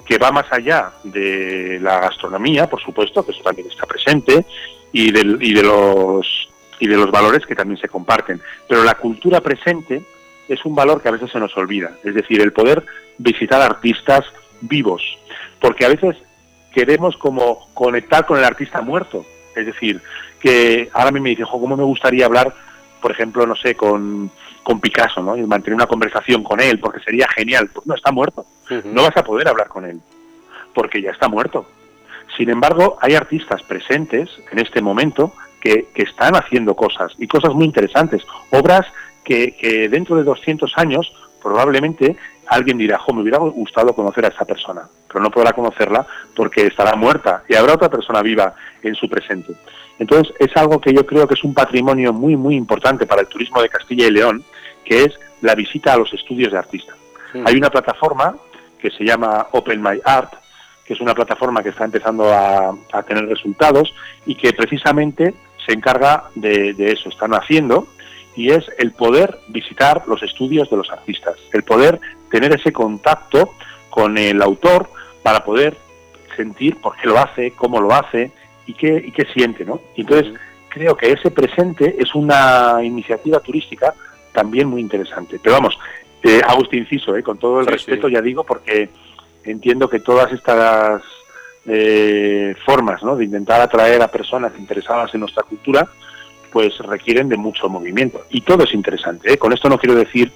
que 0.06 0.18
va 0.18 0.32
más 0.32 0.46
allá 0.52 0.92
de 1.04 1.80
la 1.82 2.00
gastronomía, 2.00 2.70
por 2.70 2.82
supuesto, 2.82 3.26
que 3.26 3.32
eso 3.32 3.42
también 3.42 3.68
está 3.68 3.86
presente, 3.86 4.46
y, 4.92 5.10
y, 5.10 5.54
de 5.54 5.64
los, 5.64 6.50
y 6.80 6.88
de 6.88 6.96
los 6.96 7.10
valores 7.12 7.46
que 7.46 7.56
también 7.56 7.80
se 7.80 7.90
comparten. 7.90 8.42
Pero 8.68 8.84
la 8.84 8.96
cultura 8.96 9.42
presente 9.42 10.04
es 10.48 10.64
un 10.66 10.76
valor 10.76 11.02
que 11.02 11.08
a 11.08 11.12
veces 11.12 11.32
se 11.32 11.40
nos 11.40 11.56
olvida. 11.58 11.98
Es 12.04 12.14
decir, 12.14 12.42
el 12.42 12.54
poder 12.54 12.86
visitar 13.18 13.62
artistas 13.62 14.26
vivos. 14.62 15.02
porque 15.60 15.86
a 15.86 15.90
veces 15.90 16.16
queremos 16.72 17.16
como 17.18 17.68
conectar 17.74 18.26
con 18.26 18.38
el 18.38 18.44
artista 18.44 18.82
muerto. 18.82 19.26
Es 19.56 19.66
decir, 19.66 20.02
que 20.40 20.90
ahora 20.94 21.12
me 21.12 21.30
dicen, 21.30 21.46
¿cómo 21.50 21.78
me 21.78 21.84
gustaría 21.84 22.26
hablar, 22.26 22.54
por 23.02 23.12
ejemplo, 23.12 23.48
no 23.48 23.56
sé, 23.56 23.76
con, 23.76 24.30
con 24.62 24.82
Picasso, 24.82 25.22
¿no? 25.22 25.38
Y 25.38 25.44
mantener 25.44 25.76
una 25.76 25.88
conversación 25.88 26.44
con 26.44 26.60
él, 26.60 26.80
porque 26.80 27.00
sería 27.00 27.28
genial. 27.30 27.70
Pues 27.74 27.88
no, 27.88 27.96
está 27.96 28.12
muerto. 28.12 28.46
No 28.84 29.04
vas 29.04 29.16
a 29.16 29.24
poder 29.24 29.48
hablar 29.48 29.70
con 29.70 29.86
él, 29.86 30.02
porque 30.74 31.02
ya 31.02 31.12
está 31.12 31.30
muerto. 31.30 31.66
Sin 32.36 32.50
embargo, 32.50 32.98
hay 33.02 33.16
artistas 33.16 33.64
presentes 33.64 34.30
en 34.52 34.60
este 34.60 34.82
momento 34.82 35.34
que, 35.62 35.88
que 35.96 36.04
están 36.04 36.36
haciendo 36.36 36.76
cosas, 36.76 37.14
y 37.18 37.28
cosas 37.28 37.54
muy 37.54 37.66
interesantes. 37.66 38.24
Obras 38.52 38.86
que, 39.24 39.56
que 39.56 39.88
dentro 39.88 40.18
de 40.18 40.24
200 40.24 40.74
años 40.78 41.12
probablemente 41.42 42.18
alguien 42.48 42.78
dirá, 42.78 42.98
jo, 42.98 43.14
me 43.14 43.22
hubiera 43.22 43.38
gustado 43.38 43.94
conocer 43.94 44.26
a 44.26 44.30
esa 44.30 44.46
persona, 44.46 44.88
pero 45.08 45.22
no 45.22 45.32
podrá 45.32 45.54
conocerla 45.54 46.06
porque 46.36 46.68
estará 46.68 46.96
muerta 46.96 47.44
y 47.48 47.56
habrá 47.56 47.74
otra 47.74 47.90
persona 47.90 48.22
viva 48.22 48.54
en 48.84 48.96
su 48.96 49.10
presente. 49.10 49.54
Entonces, 49.98 50.34
es 50.40 50.56
algo 50.58 50.80
que 50.80 50.94
yo 50.94 51.06
creo 51.06 51.28
que 51.28 51.36
es 51.36 51.44
un 51.44 51.54
patrimonio 51.54 52.12
muy, 52.12 52.36
muy 52.36 52.56
importante 52.56 53.06
para 53.06 53.22
el 53.22 53.28
turismo 53.28 53.62
de 53.62 53.70
Castilla 53.70 54.08
y 54.08 54.12
León, 54.12 54.44
que 54.84 55.04
es 55.06 55.20
la 55.42 55.56
visita 55.56 55.94
a 55.94 55.98
los 55.98 56.14
estudios 56.14 56.52
de 56.52 56.58
artista. 56.58 56.94
Hay 57.46 57.56
una 57.56 57.70
plataforma 57.70 58.36
que 58.80 58.92
se 58.92 59.04
llama 59.04 59.48
Open 59.52 59.82
My 59.82 60.00
Art, 60.06 60.34
que 60.86 60.94
es 60.94 61.02
una 61.02 61.14
plataforma 61.14 61.64
que 61.64 61.70
está 61.70 61.86
empezando 61.86 62.32
a, 62.32 62.74
tener 63.08 63.26
resultados 63.28 63.94
y 64.26 64.36
que 64.36 64.54
precisamente 64.54 65.34
se 65.66 65.74
encarga 65.74 66.26
de, 66.36 66.74
de 66.74 66.92
eso. 66.92 67.10
Están 67.10 67.34
haciendo 67.34 67.88
y 68.36 68.52
es 68.52 68.66
el 68.78 68.92
poder 68.92 69.40
visitar 69.48 70.04
los 70.08 70.22
estudios 70.22 70.70
de 70.70 70.78
los 70.78 70.90
artistas, 70.92 71.36
el 71.54 71.64
poder 71.64 72.00
tener 72.30 72.54
ese 72.54 72.72
contacto 72.72 73.54
con 73.90 74.18
el 74.18 74.42
autor 74.42 74.90
para 75.24 75.44
poder 75.44 75.78
sentir 76.36 76.78
por 76.78 76.96
qué 76.98 77.08
lo 77.08 77.18
hace, 77.18 77.52
cómo 77.52 77.80
lo 77.80 77.94
hace 77.94 78.32
y 78.66 78.74
qué, 78.74 79.04
y 79.06 79.12
qué 79.12 79.26
siente, 79.34 79.66
¿no? 79.66 79.80
Entonces 79.96 80.34
creo 80.70 80.96
que 80.98 81.12
ese 81.12 81.32
presente 81.32 81.96
es 81.98 82.14
una 82.16 82.84
iniciativa 82.84 83.40
turística 83.40 83.94
también 84.34 84.68
muy 84.68 84.82
interesante. 84.82 85.40
Pero 85.42 85.56
vamos, 85.56 85.80
eh, 86.22 86.42
hago 86.46 86.64
este 86.64 86.78
inciso, 86.78 87.16
¿eh? 87.16 87.24
con 87.24 87.38
todo 87.38 87.62
el 87.62 87.68
respeto 87.68 88.10
ya 88.10 88.22
digo, 88.22 88.44
porque 88.44 88.90
entiendo 89.44 89.90
que 89.90 90.00
todas 90.00 90.32
estas 90.34 91.02
eh, 91.66 92.56
formas 92.66 93.02
¿no? 93.04 93.16
de 93.16 93.26
intentar 93.26 93.62
atraer 93.62 94.02
a 94.02 94.10
personas 94.10 94.52
interesadas 94.60 95.14
en 95.14 95.22
nuestra 95.22 95.44
cultura, 95.44 95.88
pues 96.52 96.78
requieren 96.80 97.30
de 97.30 97.38
mucho 97.38 97.70
movimiento. 97.70 98.26
Y 98.30 98.42
todo 98.42 98.64
es 98.64 98.74
interesante. 98.74 99.34
¿eh? 99.34 99.38
Con 99.38 99.54
esto 99.54 99.70
no 99.70 99.78
quiero 99.78 99.96
decir 99.96 100.32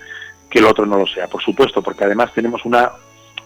que 0.50 0.60
el 0.60 0.65
otro 0.65 0.86
no 0.86 0.98
lo 0.98 1.06
sea, 1.06 1.27
por 1.27 1.41
supuesto, 1.41 1.82
porque 1.82 2.03
además 2.03 2.34
tenemos 2.34 2.65
una 2.65 2.91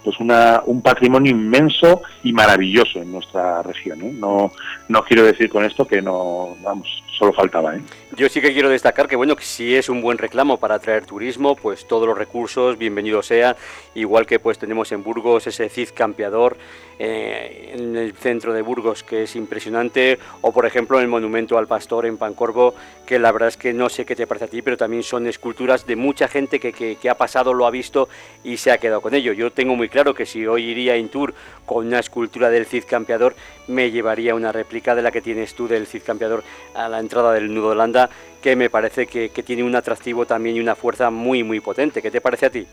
pues 0.04 0.20
una, 0.20 0.62
un 0.66 0.82
patrimonio 0.82 1.32
inmenso 1.32 2.02
y 2.22 2.32
maravilloso 2.32 3.00
en 3.00 3.10
nuestra 3.10 3.62
región. 3.62 4.02
¿eh? 4.02 4.12
No, 4.12 4.52
no 4.88 5.04
quiero 5.04 5.24
decir 5.24 5.48
con 5.48 5.64
esto 5.64 5.86
que 5.86 6.02
no, 6.02 6.56
vamos, 6.62 7.02
solo 7.18 7.32
faltaba. 7.32 7.74
¿eh? 7.74 7.80
Yo 8.16 8.28
sí 8.28 8.40
que 8.40 8.52
quiero 8.52 8.68
destacar 8.68 9.08
que, 9.08 9.16
bueno, 9.16 9.34
que 9.34 9.44
si 9.44 9.74
es 9.74 9.88
un 9.88 10.02
buen 10.02 10.18
reclamo 10.18 10.58
para 10.58 10.76
atraer 10.76 11.06
turismo, 11.06 11.56
pues 11.56 11.88
todos 11.88 12.06
los 12.06 12.16
recursos, 12.16 12.78
bienvenidos 12.78 13.26
sea, 13.26 13.56
igual 13.94 14.26
que 14.26 14.38
pues 14.38 14.58
tenemos 14.58 14.92
en 14.92 15.02
Burgos 15.02 15.46
ese 15.46 15.68
CID 15.68 15.88
campeador 15.94 16.56
eh, 16.98 17.72
en 17.74 17.96
el 17.96 18.12
centro 18.12 18.52
de 18.52 18.62
Burgos, 18.62 19.02
que 19.02 19.24
es 19.24 19.34
impresionante, 19.34 20.18
o 20.42 20.52
por 20.52 20.64
ejemplo 20.64 21.00
el 21.00 21.08
monumento 21.08 21.58
al 21.58 21.66
pastor 21.66 22.06
en 22.06 22.16
Pancorvo, 22.18 22.74
que 23.04 23.18
la 23.18 23.32
verdad 23.32 23.48
es 23.48 23.56
que 23.56 23.72
no 23.72 23.88
sé 23.88 24.04
qué 24.04 24.14
te 24.14 24.26
parece 24.26 24.44
a 24.44 24.48
ti, 24.48 24.62
pero 24.62 24.76
también 24.76 25.02
son 25.02 25.26
esculturas 25.26 25.86
de 25.86 25.96
mucha 25.96 26.28
gente 26.28 26.60
que, 26.60 26.72
que, 26.72 26.96
que 26.96 27.10
ha 27.10 27.16
pasado, 27.16 27.52
lo 27.52 27.66
ha 27.66 27.70
visto 27.70 28.08
y 28.44 28.58
se 28.58 28.70
ha 28.70 28.78
quedado 28.78 29.00
con 29.00 29.14
ello. 29.14 29.32
Yo 29.32 29.50
tengo 29.50 29.74
muy 29.74 29.88
claro 29.94 30.12
que 30.12 30.26
si 30.26 30.44
hoy 30.44 30.64
iría 30.64 30.96
en 30.96 31.08
tour 31.08 31.32
con 31.64 31.86
una 31.86 32.00
escultura 32.00 32.50
del 32.50 32.66
Cid 32.66 32.82
Campeador, 32.84 33.36
me 33.68 33.92
llevaría 33.92 34.34
una 34.34 34.50
réplica 34.50 34.92
de 34.96 35.02
la 35.02 35.12
que 35.12 35.20
tienes 35.20 35.54
tú 35.54 35.68
del 35.68 35.86
Cid 35.86 36.02
Campeador 36.02 36.42
a 36.74 36.88
la 36.88 36.98
entrada 36.98 37.32
del 37.32 37.54
Nudo 37.54 37.68
de 37.68 37.72
Holanda, 37.74 38.10
que 38.42 38.56
me 38.56 38.70
parece 38.70 39.06
que, 39.06 39.28
tiene 39.28 39.62
un 39.62 39.76
atractivo 39.76 40.26
también 40.26 40.56
y 40.56 40.60
una 40.60 40.74
fuerza 40.74 41.10
muy, 41.10 41.44
muy 41.44 41.60
potente. 41.60 42.02
¿Qué 42.02 42.10
te 42.10 42.20
parece 42.20 42.46
a 42.46 42.50
ti? 42.50 42.66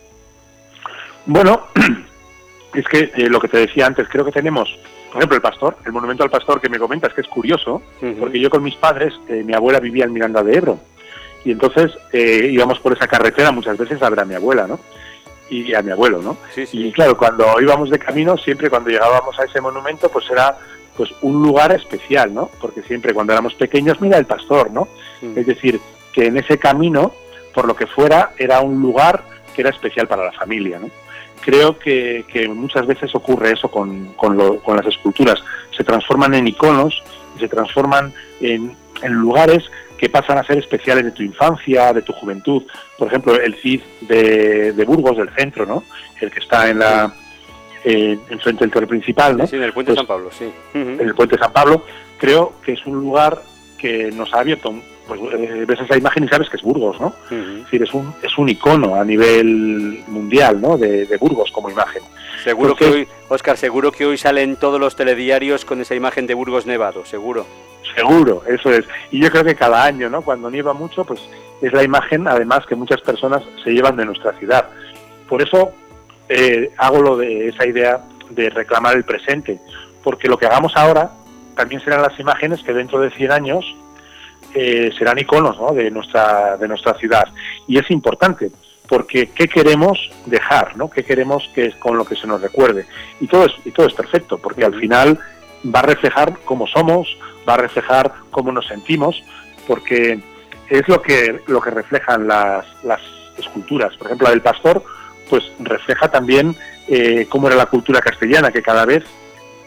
Bueno, 1.28 1.68
es 2.74 2.88
que 2.88 3.12
eh, 3.16 3.30
lo 3.30 3.40
que 3.40 3.50
te 3.50 3.58
decía 3.58 3.86
antes, 3.86 4.08
creo 4.10 4.26
que 4.26 4.32
tenemos, 4.32 4.76
por 5.10 5.18
ejemplo, 5.18 5.36
el 5.36 5.44
pastor, 5.44 5.78
el 5.86 5.92
monumento 5.92 6.24
al 6.24 6.32
pastor 6.32 6.60
que 6.60 6.70
me 6.70 6.80
comentas, 6.80 7.14
que 7.14 7.22
es 7.22 7.28
curioso, 7.28 7.84
porque 8.20 8.40
yo 8.40 8.50
con 8.50 8.64
mis 8.64 8.76
padres, 8.76 9.14
eh, 9.28 9.44
mi 9.46 9.54
abuela 9.54 9.80
vivía 9.80 10.06
en 10.06 10.14
Miranda 10.14 10.42
de 10.42 10.58
Ebro, 10.58 10.80
y 11.46 11.52
entonces 11.52 11.92
eh, 12.12 12.50
íbamos 12.52 12.80
por 12.80 12.94
esa 12.94 13.08
carretera 13.08 13.52
muchas 13.52 13.78
veces 13.78 14.02
a 14.02 14.10
ver 14.10 14.22
a 14.22 14.26
mi 14.26 14.34
abuela, 14.34 14.66
¿no? 14.66 14.80
Y 15.52 15.76
a 15.76 15.82
mi 15.82 15.92
abuelo, 15.92 16.22
¿no? 16.22 16.38
Y 16.72 16.92
claro, 16.94 17.18
cuando 17.18 17.60
íbamos 17.60 17.90
de 17.90 18.00
camino, 18.00 18.38
siempre 18.38 18.70
cuando 18.70 18.90
llegábamos 18.90 19.38
a 19.38 19.44
ese 19.44 19.60
monumento, 19.60 20.10
pues 20.10 20.26
era 20.32 20.58
pues 20.96 21.10
un 21.22 21.44
lugar 21.44 21.74
especial, 21.74 22.34
¿no? 22.34 22.50
Porque 22.62 22.82
siempre 22.84 23.14
cuando 23.14 23.34
éramos 23.34 23.54
pequeños, 23.56 24.00
mira 24.00 24.18
el 24.18 24.26
pastor, 24.26 24.72
¿no? 24.72 24.88
Mm. 25.22 25.38
Es 25.38 25.46
decir, 25.46 25.80
que 26.14 26.28
en 26.28 26.38
ese 26.38 26.58
camino, 26.58 27.14
por 27.54 27.66
lo 27.66 27.76
que 27.76 27.86
fuera, 27.86 28.32
era 28.38 28.62
un 28.62 28.82
lugar 28.82 29.24
que 29.54 29.62
era 29.62 29.72
especial 29.72 30.08
para 30.08 30.24
la 30.24 30.32
familia, 30.32 30.80
¿no? 30.80 30.90
Creo 31.42 31.78
que, 31.78 32.24
muchas 32.54 32.86
veces 32.86 33.14
ocurre 33.14 33.52
eso 33.52 33.70
con, 33.70 34.14
con, 34.14 34.38
las 34.38 34.86
esculturas. 34.86 35.44
Se 35.76 35.84
transforman 35.84 36.36
en 36.36 36.48
iconos, 36.48 37.04
se 37.40 37.48
transforman 37.48 38.14
en, 38.40 38.76
en 39.02 39.14
lugares 39.14 39.64
que 40.02 40.10
pasan 40.10 40.40
a 40.40 40.44
ser 40.44 40.58
especiales 40.58 41.06
de 41.06 41.12
tu 41.12 41.22
infancia, 41.22 41.94
de 41.94 42.02
tu 42.02 42.12
juventud. 42.12 42.64
Por 42.98 43.08
ejemplo, 43.08 43.36
el 43.36 43.54
CID 43.54 43.82
de, 44.02 44.84
Burgos, 44.84 45.16
del 45.16 45.30
centro, 45.30 45.68
¿no? 45.68 45.84
El 46.20 46.32
que 46.32 46.40
está 46.40 46.72
en 46.72 46.80
la 46.80 47.14
eh, 47.84 48.18
frente 48.42 48.62
del 48.62 48.72
torre 48.72 48.88
principal, 48.88 49.38
¿no? 49.38 49.46
Sí, 49.46 49.58
en 49.58 49.62
el 49.62 49.74
Puente 49.74 49.92
pues, 49.92 50.00
San 50.00 50.08
Pablo, 50.08 50.32
sí. 50.32 50.52
En 50.74 51.00
el 51.02 51.14
Puente 51.14 51.38
San 51.38 51.54
Pablo. 51.54 51.86
Creo 52.18 52.54
que 52.66 52.72
es 52.72 52.84
un 52.88 52.96
lugar 52.96 53.44
que 53.78 54.10
nos 54.12 54.34
ha 54.34 54.40
abierto, 54.40 54.74
pues 55.08 55.22
eh, 55.34 55.66
ves 55.68 55.82
esa 55.82 55.96
imagen 55.96 56.24
y 56.24 56.28
sabes 56.30 56.50
que 56.50 56.58
es 56.58 56.64
Burgos, 56.64 57.00
¿no? 57.00 57.14
Es 57.30 57.66
decir, 57.66 57.84
es 57.84 57.94
un, 57.94 58.12
es 58.24 58.36
un 58.40 58.50
icono 58.50 58.96
a 58.96 59.06
nivel 59.06 60.04
mundial, 60.08 60.60
¿no? 60.60 60.80
De, 60.80 61.06
Burgos 61.20 61.52
como 61.52 61.70
imagen. 61.70 62.02
Seguro 62.44 62.76
que 62.76 62.86
hoy, 62.86 63.08
Oscar, 63.30 63.56
seguro 63.56 63.92
que 63.92 64.08
hoy 64.08 64.18
salen 64.18 64.56
todos 64.56 64.80
los 64.80 64.96
telediarios 64.96 65.64
con 65.64 65.80
esa 65.80 65.94
imagen 65.94 66.26
de 66.26 66.34
Burgos 66.34 66.66
nevado, 66.66 67.06
seguro. 67.06 67.46
Seguro, 67.96 68.44
eso 68.48 68.72
es. 68.72 68.86
Y 69.12 69.22
yo 69.22 69.30
creo 69.30 69.44
que 69.44 69.56
cada 69.56 69.84
año, 69.84 70.10
¿no? 70.10 70.22
Cuando 70.22 70.50
nieva 70.50 70.74
mucho, 70.74 71.04
pues 71.04 71.22
es 71.62 71.74
la 71.74 71.84
imagen, 71.84 72.28
además, 72.28 72.66
que 72.66 72.76
muchas 72.76 73.02
personas 73.02 73.44
se 73.64 73.72
llevan 73.72 73.96
de 73.96 74.06
nuestra 74.06 74.34
ciudad. 74.34 74.68
Por 75.28 75.42
eso 75.42 75.72
eh, 76.30 76.72
hago 76.78 77.02
lo 77.02 77.18
de 77.18 77.50
esa 77.50 77.66
idea 77.66 78.02
de 78.30 78.50
reclamar 78.50 78.96
el 78.96 79.04
presente, 79.04 79.60
porque 80.04 80.28
lo 80.28 80.38
que 80.38 80.46
hagamos 80.46 80.76
ahora 80.76 81.12
también 81.56 81.82
serán 81.82 82.02
las 82.02 82.18
imágenes 82.20 82.64
que 82.64 82.74
dentro 82.74 83.00
de 83.00 83.12
100 83.12 83.32
años 83.32 83.66
eh, 84.54 84.92
serán 84.98 85.20
iconos 85.20 85.58
¿no? 85.58 85.74
de, 85.74 85.92
nuestra, 85.92 86.58
de 86.58 86.68
nuestra 86.68 86.94
ciudad. 86.96 87.28
Y 87.68 87.78
es 87.78 87.90
importante, 87.92 88.52
porque 88.88 89.30
¿qué 89.30 89.48
queremos 89.48 90.12
dejar? 90.26 90.76
¿no? 90.78 90.90
¿Qué 90.90 91.04
queremos 91.04 91.50
que 91.54 91.72
con 91.80 91.98
lo 91.98 92.06
que 92.06 92.16
se 92.16 92.28
nos 92.28 92.42
recuerde? 92.42 92.86
Y 93.20 93.28
todo 93.28 93.46
es, 93.46 93.54
y 93.66 93.72
todo 93.72 93.88
es 93.88 93.94
perfecto, 93.94 94.38
porque 94.38 94.66
al 94.66 94.76
final 94.76 95.20
va 95.64 95.80
a 95.80 95.84
reflejar 95.84 96.38
cómo 96.46 96.68
somos, 96.68 97.18
va 97.48 97.56
a 97.56 97.58
reflejar 97.58 98.14
cómo 98.32 98.52
nos 98.52 98.68
sentimos, 98.68 99.24
porque 99.68 100.20
es 100.70 100.88
lo 100.88 101.02
que, 101.02 101.42
lo 101.48 101.62
que 101.62 101.70
reflejan 101.70 102.28
las, 102.28 102.66
las 102.84 103.02
esculturas. 103.38 103.96
Por 103.98 104.08
ejemplo, 104.08 104.26
la 104.26 104.32
del 104.32 104.42
pastor, 104.42 104.84
pues 105.30 105.52
refleja 105.60 106.10
también 106.10 106.56
eh, 106.88 107.28
cómo 107.30 107.48
era 107.48 107.56
la 107.56 107.66
cultura 107.66 108.02
castellana, 108.02 108.52
que 108.52 108.62
cada 108.62 108.86
vez, 108.86 109.04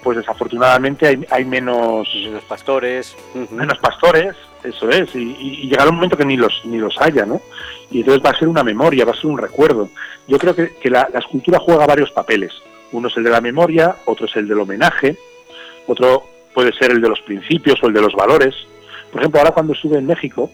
pues 0.03 0.19
desafortunadamente 0.19 1.07
hay, 1.07 1.27
hay 1.31 1.45
menos... 1.45 2.09
Menos 2.15 2.45
pastores. 2.45 3.17
Menos 3.51 3.79
pastores, 3.79 4.35
eso 4.63 4.91
es, 4.91 5.15
y, 5.15 5.37
y, 5.39 5.69
llegará 5.69 5.91
un 5.91 5.97
momento 5.97 6.17
que 6.17 6.25
ni 6.25 6.37
los, 6.37 6.63
ni 6.65 6.79
los 6.79 7.01
haya, 7.01 7.27
¿no? 7.27 7.41
Y 7.91 8.01
entonces 8.01 8.25
va 8.25 8.31
a 8.31 8.39
ser 8.39 8.49
una 8.49 8.65
memoria, 8.65 9.05
va 9.05 9.13
a 9.13 9.17
ser 9.17 9.27
un 9.27 9.39
recuerdo. 9.39 9.91
Yo 10.27 10.39
creo 10.39 10.55
que, 10.55 10.75
que 10.77 10.91
la, 10.91 11.09
la 11.13 11.21
escultura 11.21 11.59
juega 11.59 11.87
varios 11.87 12.11
papeles. 12.11 12.53
Uno 12.93 13.09
es 13.09 13.17
el 13.17 13.25
de 13.25 13.31
la 13.31 13.41
memoria, 13.41 13.97
otro 14.07 14.27
es 14.27 14.37
el 14.37 14.49
del 14.49 14.61
homenaje, 14.61 15.17
otro 15.87 16.25
puede 16.55 16.73
ser 16.73 16.93
el 16.93 17.01
de 17.01 17.09
los 17.09 17.21
principios 17.21 17.83
o 17.83 17.87
el 17.87 17.93
de 17.93 18.01
los 18.01 18.15
valores. 18.15 18.55
Por 19.11 19.21
ejemplo, 19.21 19.41
ahora 19.41 19.53
cuando 19.53 19.73
estuve 19.73 19.99
en 19.99 20.07
México, 20.07 20.51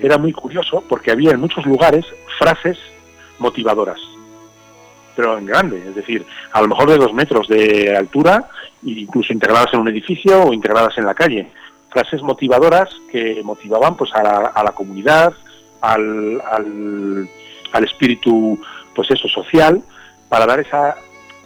era 0.00 0.16
muy 0.16 0.32
curioso 0.32 0.82
porque 0.88 1.10
había 1.10 1.32
en 1.32 1.40
muchos 1.40 1.66
lugares 1.66 2.06
frases 2.38 2.78
motivadoras, 3.38 3.98
pero 5.16 5.36
en 5.36 5.46
grande, 5.46 5.82
es 5.88 5.94
decir, 5.94 6.24
a 6.52 6.60
lo 6.62 6.68
mejor 6.68 6.90
de 6.90 6.98
dos 6.98 7.12
metros 7.12 7.48
de 7.48 7.96
altura, 7.96 8.48
incluso 8.84 9.32
integradas 9.32 9.74
en 9.74 9.80
un 9.80 9.88
edificio 9.88 10.44
o 10.44 10.52
integradas 10.52 10.96
en 10.98 11.06
la 11.06 11.14
calle. 11.14 11.48
Frases 11.90 12.22
motivadoras 12.22 12.88
que 13.10 13.42
motivaban 13.44 13.96
pues 13.96 14.10
a 14.14 14.22
la, 14.22 14.72
comunidad, 14.72 15.34
al, 15.80 16.40
al, 16.40 17.28
al 17.72 17.84
espíritu 17.84 18.58
pues 18.94 19.10
eso 19.10 19.28
social, 19.28 19.82
para 20.28 20.46
dar 20.46 20.60
esa 20.60 20.96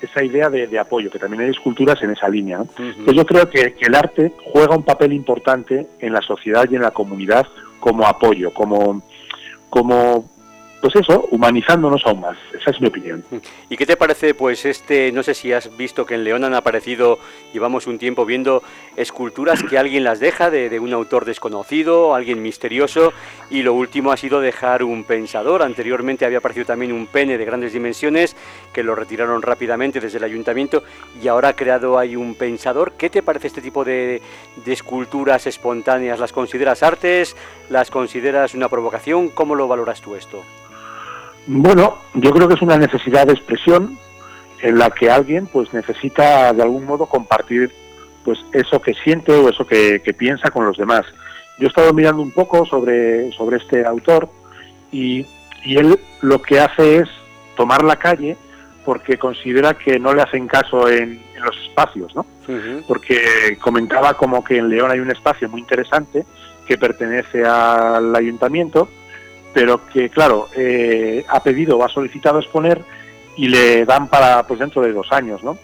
esa 0.00 0.22
idea 0.22 0.50
de, 0.50 0.78
apoyo, 0.78 1.10
que 1.10 1.18
también 1.18 1.42
hay 1.42 1.50
esculturas 1.50 2.00
en 2.02 2.10
esa 2.10 2.28
línea. 2.28 2.60
Pues 3.04 3.16
yo 3.16 3.24
creo 3.24 3.48
que, 3.48 3.74
el 3.80 3.94
arte 3.94 4.32
juega 4.52 4.76
un 4.76 4.82
papel 4.82 5.12
importante 5.12 5.86
en 6.00 6.12
la 6.12 6.22
sociedad 6.22 6.66
y 6.70 6.76
en 6.76 6.82
la 6.82 6.90
comunidad 6.90 7.46
como 7.80 8.06
apoyo, 8.06 8.52
como, 8.52 9.02
como 9.70 10.24
pues 10.86 11.02
eso, 11.02 11.26
humanizándonos 11.32 12.06
aún 12.06 12.20
más. 12.20 12.36
Esa 12.56 12.70
es 12.70 12.80
mi 12.80 12.86
opinión. 12.86 13.24
¿Y 13.68 13.76
qué 13.76 13.86
te 13.86 13.96
parece, 13.96 14.34
pues, 14.34 14.64
este, 14.64 15.10
no 15.10 15.24
sé 15.24 15.34
si 15.34 15.52
has 15.52 15.76
visto 15.76 16.06
que 16.06 16.14
en 16.14 16.22
León 16.22 16.44
han 16.44 16.54
aparecido, 16.54 17.18
llevamos 17.52 17.88
un 17.88 17.98
tiempo 17.98 18.24
viendo 18.24 18.62
esculturas 18.94 19.64
que 19.64 19.78
alguien 19.78 20.04
las 20.04 20.20
deja 20.20 20.48
de, 20.48 20.78
un 20.78 20.92
autor 20.92 21.24
desconocido, 21.24 22.14
alguien 22.14 22.40
misterioso, 22.40 23.12
y 23.50 23.62
lo 23.62 23.74
último 23.74 24.12
ha 24.12 24.16
sido 24.16 24.40
dejar 24.40 24.84
un 24.84 25.02
pensador. 25.02 25.64
Anteriormente 25.64 26.24
había 26.24 26.38
aparecido 26.38 26.66
también 26.66 26.92
un 26.92 27.08
pene 27.08 27.36
de 27.36 27.44
grandes 27.44 27.72
dimensiones 27.72 28.36
que 28.72 28.84
lo 28.84 28.94
retiraron 28.94 29.42
rápidamente 29.42 29.98
desde 29.98 30.18
el 30.18 30.24
ayuntamiento 30.24 30.84
y 31.20 31.26
ahora 31.26 31.48
ha 31.48 31.56
creado 31.56 31.98
ahí 31.98 32.14
un 32.14 32.36
pensador. 32.36 32.92
¿Qué 32.92 33.10
te 33.10 33.24
parece 33.24 33.48
este 33.48 33.60
tipo 33.60 33.84
de, 33.84 34.22
de 34.64 34.72
esculturas 34.72 35.48
espontáneas? 35.48 36.20
¿Las 36.20 36.32
consideras 36.32 36.84
artes? 36.84 37.34
¿Las 37.70 37.90
consideras 37.90 38.54
una 38.54 38.68
provocación? 38.68 39.30
¿Cómo 39.30 39.56
lo 39.56 39.66
valoras 39.66 40.00
tú 40.00 40.14
esto? 40.14 40.44
Bueno, 41.46 41.98
yo 42.14 42.32
creo 42.32 42.48
que 42.48 42.54
es 42.54 42.62
una 42.62 42.76
necesidad 42.76 43.26
de 43.26 43.34
expresión 43.34 43.98
en 44.62 44.78
la 44.78 44.90
que 44.90 45.10
alguien 45.10 45.46
pues 45.46 45.72
necesita 45.72 46.52
de 46.52 46.62
algún 46.62 46.84
modo 46.84 47.06
compartir 47.06 47.70
pues 48.24 48.38
eso 48.52 48.80
que 48.82 48.94
siente 48.94 49.32
o 49.32 49.48
eso 49.48 49.64
que, 49.66 50.00
piensa 50.18 50.50
con 50.50 50.66
los 50.66 50.76
demás. 50.76 51.06
Yo 51.58 51.66
he 51.66 51.68
estado 51.68 51.92
mirando 51.92 52.22
un 52.22 52.32
poco 52.32 52.66
sobre, 52.66 53.30
sobre 53.32 53.58
este 53.58 53.86
autor 53.86 54.28
y, 54.90 55.26
él 55.64 55.98
lo 56.20 56.40
que 56.40 56.60
hace 56.60 56.98
es 56.98 57.08
tomar 57.56 57.82
la 57.82 57.96
calle 57.96 58.36
porque 58.84 59.18
considera 59.18 59.74
que 59.74 59.98
no 59.98 60.14
le 60.14 60.22
hacen 60.22 60.46
caso 60.46 60.88
en, 60.88 61.20
los 61.42 61.56
espacios, 61.68 62.14
¿no? 62.14 62.24
Porque 62.86 63.58
comentaba 63.60 64.14
como 64.14 64.44
que 64.44 64.58
en 64.58 64.68
León 64.68 64.90
hay 64.90 65.00
un 65.00 65.10
espacio 65.10 65.48
muy 65.48 65.60
interesante 65.60 66.24
que 66.66 66.78
pertenece 66.78 67.44
al 67.44 68.14
ayuntamiento 68.14 68.88
pero 69.56 69.86
que, 69.86 70.10
claro, 70.10 70.50
eh, 70.54 71.24
ha 71.30 71.42
pedido 71.42 71.78
o 71.78 71.82
ha 71.82 71.88
solicitado 71.88 72.38
exponer 72.38 72.82
y 73.36 73.48
le 73.48 73.86
dan 73.86 74.06
para 74.06 74.46
pues 74.46 74.60
dentro 74.60 74.82
de 74.82 74.92
dos 74.92 75.10
años, 75.12 75.42
¿no? 75.42 75.56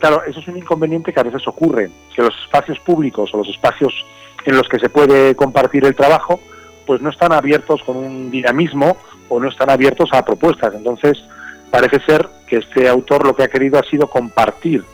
Claro, 0.00 0.24
eso 0.24 0.40
es 0.40 0.48
un 0.48 0.56
inconveniente 0.56 1.12
que 1.12 1.20
a 1.20 1.22
veces 1.22 1.46
ocurre, 1.46 1.88
que 2.12 2.22
los 2.22 2.34
espacios 2.42 2.80
públicos 2.80 3.32
o 3.32 3.36
los 3.36 3.48
espacios 3.48 4.04
en 4.46 4.56
los 4.56 4.68
que 4.68 4.80
se 4.80 4.88
puede 4.88 5.36
compartir 5.36 5.84
el 5.84 5.94
trabajo, 5.94 6.40
pues 6.86 7.00
no 7.00 7.08
están 7.08 7.32
abiertos 7.32 7.84
con 7.84 7.96
un 7.98 8.32
dinamismo 8.32 8.96
o 9.28 9.38
no 9.38 9.48
están 9.48 9.70
abiertos 9.70 10.08
a 10.12 10.24
propuestas. 10.24 10.74
Entonces, 10.74 11.16
parece 11.70 12.00
ser 12.00 12.28
que 12.48 12.56
este 12.56 12.88
autor 12.88 13.24
lo 13.24 13.36
que 13.36 13.44
ha 13.44 13.48
querido 13.48 13.78
ha 13.78 13.84
sido 13.84 14.10
compartir 14.10 14.84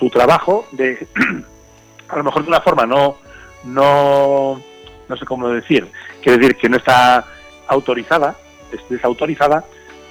su 0.00 0.10
trabajo 0.10 0.66
de, 0.72 1.06
a 2.08 2.16
lo 2.16 2.24
mejor 2.24 2.42
de 2.42 2.48
una 2.48 2.60
forma 2.60 2.86
no, 2.86 3.18
no, 3.62 4.60
no 5.08 5.16
sé 5.16 5.24
cómo 5.24 5.48
decir, 5.50 5.86
quiere 6.20 6.38
decir 6.38 6.56
que 6.56 6.68
no 6.68 6.76
está 6.76 7.24
autorizada, 7.70 8.36
es 8.72 8.80
desautorizada, 8.88 9.64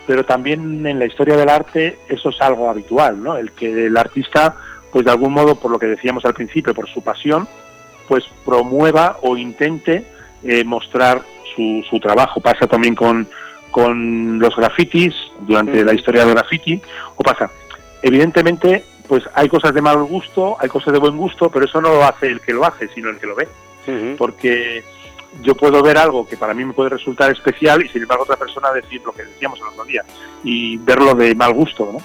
pero 0.07 0.25
también 0.25 0.85
en 0.87 0.97
la 0.97 1.05
historia 1.05 1.37
del 1.37 1.49
arte 1.49 1.99
eso 2.09 2.29
es 2.29 2.41
algo 2.41 2.69
habitual, 2.69 3.21
¿no? 3.21 3.37
El 3.37 3.51
que 3.51 3.85
el 3.85 3.95
artista, 3.95 4.55
pues 4.91 5.05
de 5.05 5.11
algún 5.11 5.33
modo, 5.33 5.55
por 5.55 5.69
lo 5.69 5.77
que 5.77 5.85
decíamos 5.85 6.25
al 6.25 6.33
principio, 6.33 6.73
por 6.73 6.89
su 6.89 7.03
pasión, 7.03 7.47
pues 8.07 8.23
promueva 8.43 9.17
o 9.21 9.37
intente 9.37 10.03
eh, 10.43 10.63
mostrar 10.63 11.21
su, 11.55 11.83
su, 11.87 11.99
trabajo. 11.99 12.41
Pasa 12.41 12.65
también 12.65 12.95
con, 12.95 13.27
con 13.69 14.39
los 14.39 14.55
grafitis, 14.55 15.13
durante 15.41 15.83
la 15.83 15.93
historia 15.93 16.25
del 16.25 16.33
graffiti, 16.33 16.81
o 17.15 17.23
pasa. 17.23 17.51
Evidentemente, 18.01 18.83
pues 19.07 19.23
hay 19.33 19.49
cosas 19.49 19.73
de 19.73 19.81
mal 19.81 20.01
gusto, 20.03 20.57
hay 20.59 20.69
cosas 20.69 20.93
de 20.93 20.99
buen 20.99 21.17
gusto, 21.17 21.49
pero 21.49 21.65
eso 21.65 21.81
no 21.81 21.89
lo 21.89 22.03
hace 22.03 22.27
el 22.27 22.41
que 22.41 22.53
lo 22.53 22.65
hace, 22.65 22.87
sino 22.89 23.09
el 23.09 23.17
que 23.17 23.27
lo 23.27 23.35
ve. 23.35 23.47
Porque 24.17 24.83
yo 25.41 25.55
puedo 25.55 25.81
ver 25.81 25.97
algo 25.97 26.27
que 26.27 26.37
para 26.37 26.53
mí 26.53 26.65
me 26.65 26.73
puede 26.73 26.89
resultar 26.89 27.31
especial 27.31 27.83
y 27.83 27.89
sin 27.89 28.01
embargo 28.01 28.23
otra 28.23 28.35
persona 28.35 28.71
decir 28.71 29.01
lo 29.05 29.11
que 29.11 29.23
decíamos 29.23 29.59
el 29.59 29.67
otro 29.67 29.85
día 29.85 30.03
y 30.43 30.77
verlo 30.77 31.15
de 31.15 31.35
mal 31.35 31.53
gusto, 31.53 31.89
¿no? 31.93 31.99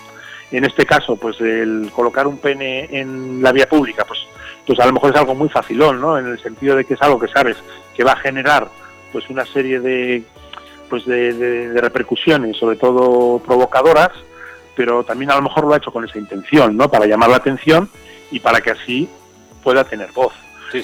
En 0.50 0.64
este 0.64 0.86
caso, 0.86 1.16
pues 1.16 1.40
el 1.40 1.90
colocar 1.92 2.26
un 2.26 2.38
pene 2.38 2.88
en 2.90 3.42
la 3.42 3.50
vía 3.50 3.68
pública, 3.68 4.04
pues, 4.04 4.20
pues 4.66 4.78
a 4.78 4.86
lo 4.86 4.92
mejor 4.92 5.10
es 5.10 5.16
algo 5.16 5.34
muy 5.34 5.48
facilón, 5.48 6.00
¿no? 6.00 6.16
En 6.18 6.26
el 6.26 6.38
sentido 6.38 6.76
de 6.76 6.84
que 6.84 6.94
es 6.94 7.02
algo 7.02 7.18
que 7.18 7.28
sabes 7.28 7.56
que 7.96 8.04
va 8.04 8.12
a 8.12 8.16
generar 8.16 8.68
pues 9.10 9.28
una 9.30 9.44
serie 9.46 9.80
de 9.80 10.24
pues 10.88 11.06
de, 11.06 11.72
repercusiones, 11.80 12.56
sobre 12.56 12.76
todo 12.76 13.40
provocadoras, 13.40 14.10
pero 14.76 15.02
también 15.02 15.30
a 15.30 15.36
lo 15.36 15.42
mejor 15.42 15.64
lo 15.64 15.74
ha 15.74 15.78
hecho 15.78 15.92
con 15.92 16.04
esa 16.04 16.18
intención, 16.18 16.76
¿no? 16.76 16.88
Para 16.90 17.06
llamar 17.06 17.30
la 17.30 17.36
atención 17.36 17.88
y 18.30 18.38
para 18.38 18.60
que 18.60 18.70
así 18.70 19.08
pueda 19.62 19.84
tener 19.84 20.12
voz 20.12 20.34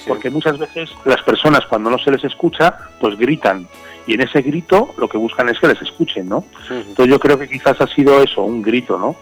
porque 0.07 0.29
muchas 0.29 0.57
veces 0.57 0.89
las 1.05 1.21
personas 1.23 1.65
cuando 1.65 1.89
no 1.89 1.97
se 1.97 2.11
les 2.11 2.23
escucha, 2.23 2.77
pues 2.99 3.17
gritan. 3.17 3.67
Y 4.07 4.15
en 4.15 4.21
ese 4.21 4.41
grito 4.41 4.93
lo 4.97 5.07
que 5.07 5.17
buscan 5.17 5.49
es 5.49 5.59
que 5.59 5.67
les 5.67 5.81
escuchen, 5.81 6.27
¿no? 6.27 6.45
Entonces 6.69 7.07
yo 7.07 7.19
creo 7.19 7.37
que 7.37 7.47
quizás 7.47 7.79
ha 7.81 7.87
sido 7.87 8.21
eso, 8.21 8.41
un 8.43 8.61
grito, 8.61 8.97
¿no? 8.97 9.15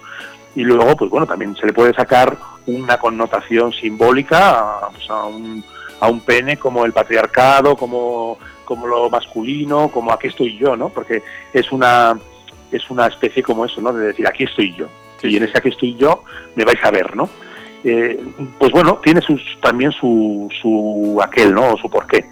Y 0.56 0.64
luego, 0.64 0.96
pues 0.96 1.12
bueno, 1.12 1.28
también 1.28 1.56
se 1.56 1.66
le 1.66 1.74
puede 1.74 1.94
sacar 1.94 2.38
una 2.66 2.98
connotación 2.98 3.72
simbólica 3.74 4.86
a, 4.86 4.90
pues, 4.90 5.10
un, 5.10 5.64
a 6.00 6.08
un 6.08 6.22
pene 6.22 6.58
como 6.58 6.86
el 6.86 6.94
patriarcado, 6.94 7.76
como, 7.76 8.38
como 8.66 8.88
lo 8.88 9.10
masculino, 9.10 9.90
como 9.90 10.12
aquí 10.12 10.28
estoy 10.28 10.58
yo, 10.58 10.76
¿no? 10.76 10.90
Porque 10.90 11.22
es 11.54 11.72
una, 11.72 12.18
es 12.72 12.90
una 12.90 13.08
especie 13.08 13.44
como 13.44 13.66
eso, 13.66 13.82
¿no? 13.82 13.94
De 13.94 14.08
decir, 14.08 14.28
aquí 14.28 14.44
estoy 14.44 14.76
yo. 14.76 14.88
y 15.24 15.38
en 15.38 15.44
ese 15.44 15.58
aquí 15.58 15.70
estoy 15.70 15.96
yo 15.96 16.24
me 16.56 16.66
vais 16.66 16.84
a 16.84 16.92
ver, 16.92 17.16
¿no? 17.16 17.30
Eh, 17.84 18.22
pues 18.58 18.72
bueno, 18.72 19.00
tiene 19.04 19.22
sus, 19.22 19.42
también 19.62 19.92
su, 19.92 20.50
su 20.62 21.20
aquel, 21.24 21.54
¿no? 21.54 21.74
O 21.74 21.78
su 21.78 21.90
porqué. 21.90 22.26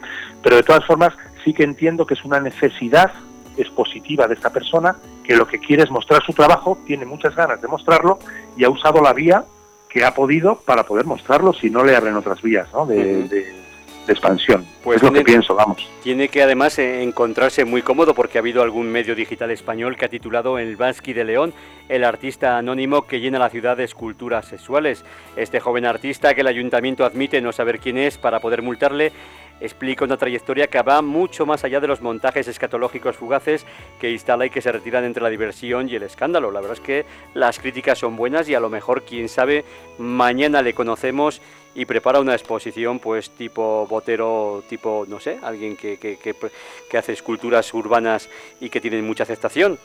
Pero 0.44 0.58
de 0.58 0.64
todas 0.64 0.86
formas, 0.86 1.14
sí 1.44 1.54
que 1.54 1.64
entiendo 1.64 2.06
que 2.06 2.14
es 2.14 2.26
una 2.26 2.40
necesidad 2.40 3.12
expositiva 3.58 4.28
de 4.28 4.36
esta 4.36 4.52
persona 4.52 4.96
que 5.24 5.36
lo 5.36 5.48
que 5.48 5.60
quiere 5.60 5.84
es 5.84 5.92
mostrar 5.92 6.24
su 6.24 6.34
trabajo, 6.34 6.78
tiene 6.86 7.06
muchas 7.06 7.36
ganas 7.36 7.62
de 7.62 7.68
mostrarlo 7.68 8.20
y 8.56 8.64
ha 8.64 8.70
usado 8.70 9.02
la 9.02 9.14
vía 9.14 9.46
que 9.90 10.06
ha 10.06 10.14
podido 10.14 10.60
para 10.60 10.84
poder 10.84 11.06
mostrarlo 11.06 11.54
si 11.54 11.70
no 11.70 11.84
le 11.84 11.96
abren 11.96 12.16
otras 12.16 12.42
vías 12.42 12.68
¿no? 12.74 12.86
de, 12.86 13.28
de 13.28 13.67
expansión. 14.14 14.66
Pues 14.84 14.98
es 14.98 15.04
lo 15.04 15.12
que 15.12 15.24
pienso, 15.24 15.56
vamos. 15.56 15.90
Tiene 16.04 16.30
que 16.30 16.44
además 16.44 16.78
eh, 16.80 17.04
encontrarse 17.04 17.66
muy 17.66 17.82
cómodo 17.82 18.14
porque 18.14 18.38
ha 18.38 18.42
habido 18.42 18.62
algún 18.62 18.92
medio 18.92 19.16
digital 19.16 19.52
español 19.52 19.96
que 19.96 20.06
ha 20.06 20.10
titulado 20.10 20.60
El 20.60 20.76
Bansky 20.76 21.14
de 21.14 21.24
León, 21.24 21.54
el 21.90 22.04
artista 22.04 22.58
anónimo 22.58 23.04
que 23.04 23.20
llena 23.20 23.40
la 23.40 23.50
ciudad 23.50 23.78
de 23.78 23.84
esculturas 23.84 24.46
sexuales. 24.46 25.04
Este 25.36 25.60
joven 25.60 25.86
artista 25.86 26.34
que 26.34 26.42
el 26.42 26.48
ayuntamiento 26.48 27.06
admite 27.06 27.42
no 27.42 27.52
saber 27.52 27.80
quién 27.80 27.98
es 27.98 28.18
para 28.18 28.40
poder 28.40 28.62
multarle 28.62 29.12
explica 29.60 30.06
una 30.06 30.18
trayectoria 30.18 30.68
que 30.68 30.82
va 30.82 31.02
mucho 31.02 31.46
más 31.46 31.64
allá 31.64 31.80
de 31.80 31.88
los 31.88 32.02
montajes 32.02 32.48
escatológicos 32.48 33.16
fugaces 33.16 33.66
que 34.00 34.12
instala 34.12 34.46
y 34.46 34.50
que 34.50 34.62
se 34.62 34.72
retiran 34.72 35.04
entre 35.04 35.24
la 35.24 35.30
diversión 35.30 35.90
y 35.90 35.96
el 35.96 36.04
escándalo. 36.04 36.52
La 36.52 36.62
verdad 36.62 36.78
es 36.78 36.82
que 36.82 37.06
las 37.34 37.60
críticas 37.60 38.00
son 38.00 38.16
buenas 38.16 38.48
y 38.50 38.56
a 38.56 38.60
lo 38.60 38.70
mejor, 38.70 39.04
quién 39.04 39.30
sabe, 39.30 39.66
mañana 39.98 40.62
le 40.62 40.74
conocemos 40.74 41.42
y 41.78 41.86
prepara 41.86 42.20
una 42.20 42.34
exposición 42.34 43.00
pues 43.00 43.30
tipo 43.30 43.86
botero, 43.88 44.64
tipo, 44.68 45.06
no 45.08 45.20
sé, 45.20 45.38
alguien 45.44 45.78
que, 45.78 45.98
que, 45.98 46.18
que, 46.18 46.98
hace 46.98 47.14
esculturas 47.14 47.72
urbanas 47.74 48.30
y 48.60 48.70
que 48.70 48.82
tienen 48.82 49.06
mucha 49.06 49.24
aceptación. 49.24 49.78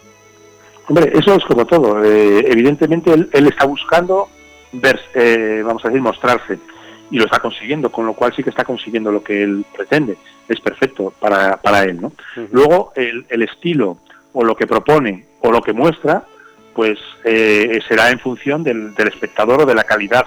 Hombre, 0.89 1.13
eso 1.15 1.35
es 1.35 1.45
como 1.45 1.67
todo. 1.67 2.03
Eh, 2.03 2.47
evidentemente 2.49 3.13
él, 3.13 3.29
está 3.47 3.67
buscando 3.67 4.29
ver, 4.73 5.01
eh, 5.15 5.63
vamos 5.65 5.85
a 5.85 5.89
decir, 5.89 6.01
mostrarse 6.01 6.59
y 7.13 7.19
lo 7.19 7.27
está 7.27 7.39
consiguiendo, 7.39 7.93
con 7.93 8.07
lo 8.07 8.15
cual 8.15 8.35
sí 8.35 8.43
que 8.43 8.51
está 8.51 8.65
consiguiendo 8.65 9.13
lo 9.13 9.23
que 9.23 9.45
él 9.45 9.65
pretende. 9.77 10.17
Es 10.49 10.61
perfecto 10.61 11.15
para, 11.21 11.57
para 11.59 11.85
él, 11.85 12.01
¿no? 12.01 12.13
Luego, 12.51 12.93
el, 12.97 13.25
el, 13.29 13.43
estilo 13.43 13.99
o 14.33 14.43
lo 14.43 14.57
que 14.57 14.67
propone 14.67 15.27
o 15.41 15.53
lo 15.53 15.63
que 15.63 15.73
muestra, 15.73 16.25
pues 16.75 16.99
eh, 17.25 17.81
será 17.87 18.11
en 18.11 18.19
función 18.19 18.65
del, 18.65 18.95
del 18.95 19.09
espectador 19.09 19.63
o 19.63 19.67
de 19.67 19.75
la 19.75 19.85
calidad 19.85 20.27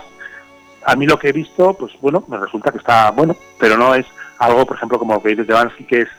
a 0.85 0.95
mí 0.95 1.05
lo 1.05 1.17
que 1.17 1.29
he 1.29 1.31
visto, 1.31 1.73
pues 1.73 1.93
bueno, 1.99 2.23
me 2.27 2.37
resulta 2.37 2.71
que 2.71 2.77
está 2.77 3.09
bueno, 3.11 3.35
pero 3.59 3.75
no 3.75 3.95
es 3.95 4.05
algo, 4.37 4.65
por 4.65 4.77
ejemplo, 4.77 4.99
como 4.99 5.15
lo 5.15 5.21
que 5.21 5.29
dices 5.29 5.47
de 5.47 5.53
Bansky, 5.53 5.83
que 5.83 6.01
es 6.01 6.09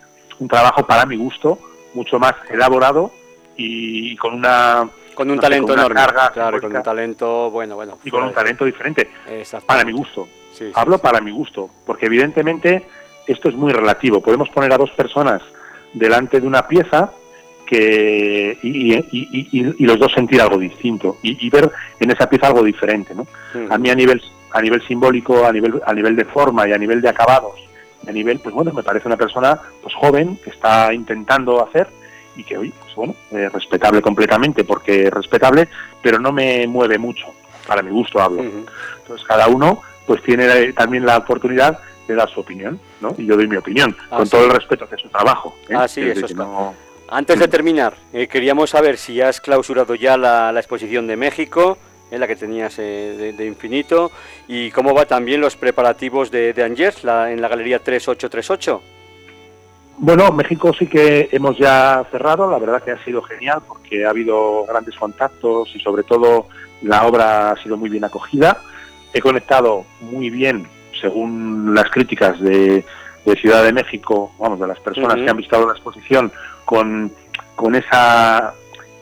un 0.40 0.48
trabajo 0.48 0.84
para 0.86 1.06
mi 1.06 1.16
gusto 1.16 1.58
mucho 1.94 2.18
más 2.18 2.34
elaborado 2.50 3.10
y 3.56 4.16
con 4.16 4.34
una 4.34 4.88
con 5.14 5.30
un 5.30 5.38
talento 5.38 5.72
enorme, 5.72 5.98
claro, 6.34 6.60
con 6.60 6.76
un 6.76 6.82
talento 6.82 7.50
bueno, 7.50 7.74
bueno, 7.76 7.98
y 8.04 8.10
con 8.10 8.22
un 8.24 8.34
talento 8.34 8.66
diferente 8.66 9.08
para 9.64 9.82
mi 9.84 9.92
gusto. 9.92 10.28
Hablo 10.74 10.98
para 10.98 11.20
mi 11.20 11.30
gusto, 11.30 11.70
porque 11.84 12.06
evidentemente 12.06 12.86
esto 13.26 13.48
es 13.48 13.54
muy 13.54 13.72
relativo. 13.72 14.20
Podemos 14.20 14.48
poner 14.50 14.72
a 14.72 14.78
dos 14.78 14.90
personas 14.90 15.42
delante 15.92 16.40
de 16.40 16.46
una 16.46 16.66
pieza 16.66 17.10
que 17.66 18.58
y, 18.62 19.84
los 19.84 19.98
dos 19.98 20.12
sentir 20.12 20.40
algo 20.40 20.58
distinto 20.58 21.16
y, 21.22 21.50
ver 21.50 21.70
en 21.98 22.10
esa 22.10 22.28
pieza 22.28 22.46
algo 22.46 22.62
diferente, 22.62 23.14
¿no? 23.14 23.26
A 23.70 23.78
mí 23.78 23.90
a 23.90 23.94
nivel 23.94 24.22
a 24.52 24.62
nivel 24.62 24.82
simbólico, 24.86 25.44
a 25.44 25.52
nivel, 25.52 25.82
a 25.84 25.92
nivel 25.92 26.16
de 26.16 26.24
forma 26.24 26.66
y 26.66 26.72
a 26.72 26.78
nivel 26.78 27.02
de 27.02 27.10
acabados, 27.10 27.60
a 28.06 28.12
nivel, 28.12 28.38
pues 28.38 28.54
bueno, 28.54 28.72
me 28.72 28.82
parece 28.82 29.06
una 29.08 29.16
persona 29.16 29.60
pues 29.82 29.94
joven 29.94 30.38
que 30.42 30.50
está 30.50 30.94
intentando 30.94 31.62
hacer 31.62 31.88
y 32.36 32.44
que 32.44 32.56
hoy, 32.56 32.70
pues 32.70 32.94
bueno, 32.94 33.14
respetable 33.52 34.00
completamente, 34.00 34.64
porque 34.64 35.08
es 35.08 35.12
respetable, 35.12 35.68
pero 36.02 36.18
no 36.18 36.32
me 36.32 36.66
mueve 36.66 36.96
mucho, 36.96 37.26
para 37.66 37.82
mi 37.82 37.90
gusto 37.90 38.20
hablo. 38.20 38.42
Entonces 38.42 39.26
cada 39.26 39.48
uno 39.48 39.82
pues 40.06 40.22
tiene 40.22 40.72
también 40.72 41.04
la 41.04 41.18
oportunidad 41.18 41.78
de 42.06 42.14
dar 42.14 42.28
su 42.30 42.40
opinión, 42.40 42.80
¿no? 43.00 43.14
Y 43.18 43.26
yo 43.26 43.36
doy 43.36 43.48
mi 43.48 43.56
opinión, 43.56 43.96
con 44.08 44.28
todo 44.28 44.44
el 44.44 44.50
respeto 44.50 44.84
hacia 44.84 44.98
su 44.98 45.08
trabajo. 45.08 45.56
¿eh? 45.68 45.74
Ah, 45.76 45.88
sí, 45.88 46.02
eso 46.02 46.26
es, 46.26 46.34
Antes 47.08 47.38
de 47.38 47.48
terminar, 47.48 47.94
eh, 48.12 48.28
queríamos 48.28 48.70
saber 48.70 48.96
si 48.96 49.20
has 49.20 49.40
clausurado 49.40 49.94
ya 49.94 50.16
la, 50.16 50.52
exposición 50.56 51.06
de 51.06 51.16
México, 51.16 51.78
en 52.10 52.20
la 52.20 52.28
que 52.28 52.36
tenías 52.36 52.78
eh, 52.78 53.34
de, 53.36 53.46
infinito, 53.46 54.12
y 54.46 54.70
cómo 54.70 54.94
va 54.94 55.06
también 55.06 55.40
los 55.40 55.56
preparativos 55.56 56.30
de, 56.30 56.52
de 56.52 56.62
Angers 56.62 57.04
en 57.04 57.40
la 57.40 57.48
Galería 57.48 57.80
3838. 57.80 58.82
Bueno, 59.98 60.30
México 60.30 60.72
sí 60.78 60.86
que 60.86 61.30
hemos 61.32 61.56
ya 61.56 62.06
cerrado, 62.10 62.50
la 62.50 62.58
verdad 62.58 62.82
que 62.82 62.90
ha 62.90 63.02
sido 63.02 63.22
genial 63.22 63.62
porque 63.66 64.04
ha 64.04 64.10
habido 64.10 64.66
grandes 64.66 64.94
contactos 64.94 65.74
y 65.74 65.80
sobre 65.80 66.02
todo 66.02 66.48
la 66.82 67.06
obra 67.06 67.52
ha 67.52 67.62
sido 67.62 67.78
muy 67.78 67.88
bien 67.88 68.04
acogida. 68.04 68.60
He 69.16 69.20
conectado 69.22 69.86
muy 70.02 70.28
bien, 70.28 70.68
según 71.00 71.74
las 71.74 71.90
críticas 71.90 72.38
de, 72.38 72.84
Ciudad 73.40 73.64
de 73.64 73.72
México, 73.72 74.30
vamos, 74.38 74.60
de 74.60 74.66
las 74.66 74.78
personas 74.78 75.16
que 75.16 75.30
han 75.30 75.38
visto 75.38 75.66
la 75.66 75.72
exposición, 75.72 76.30
con, 76.66 77.10
con 77.54 77.74
esa 77.74 78.52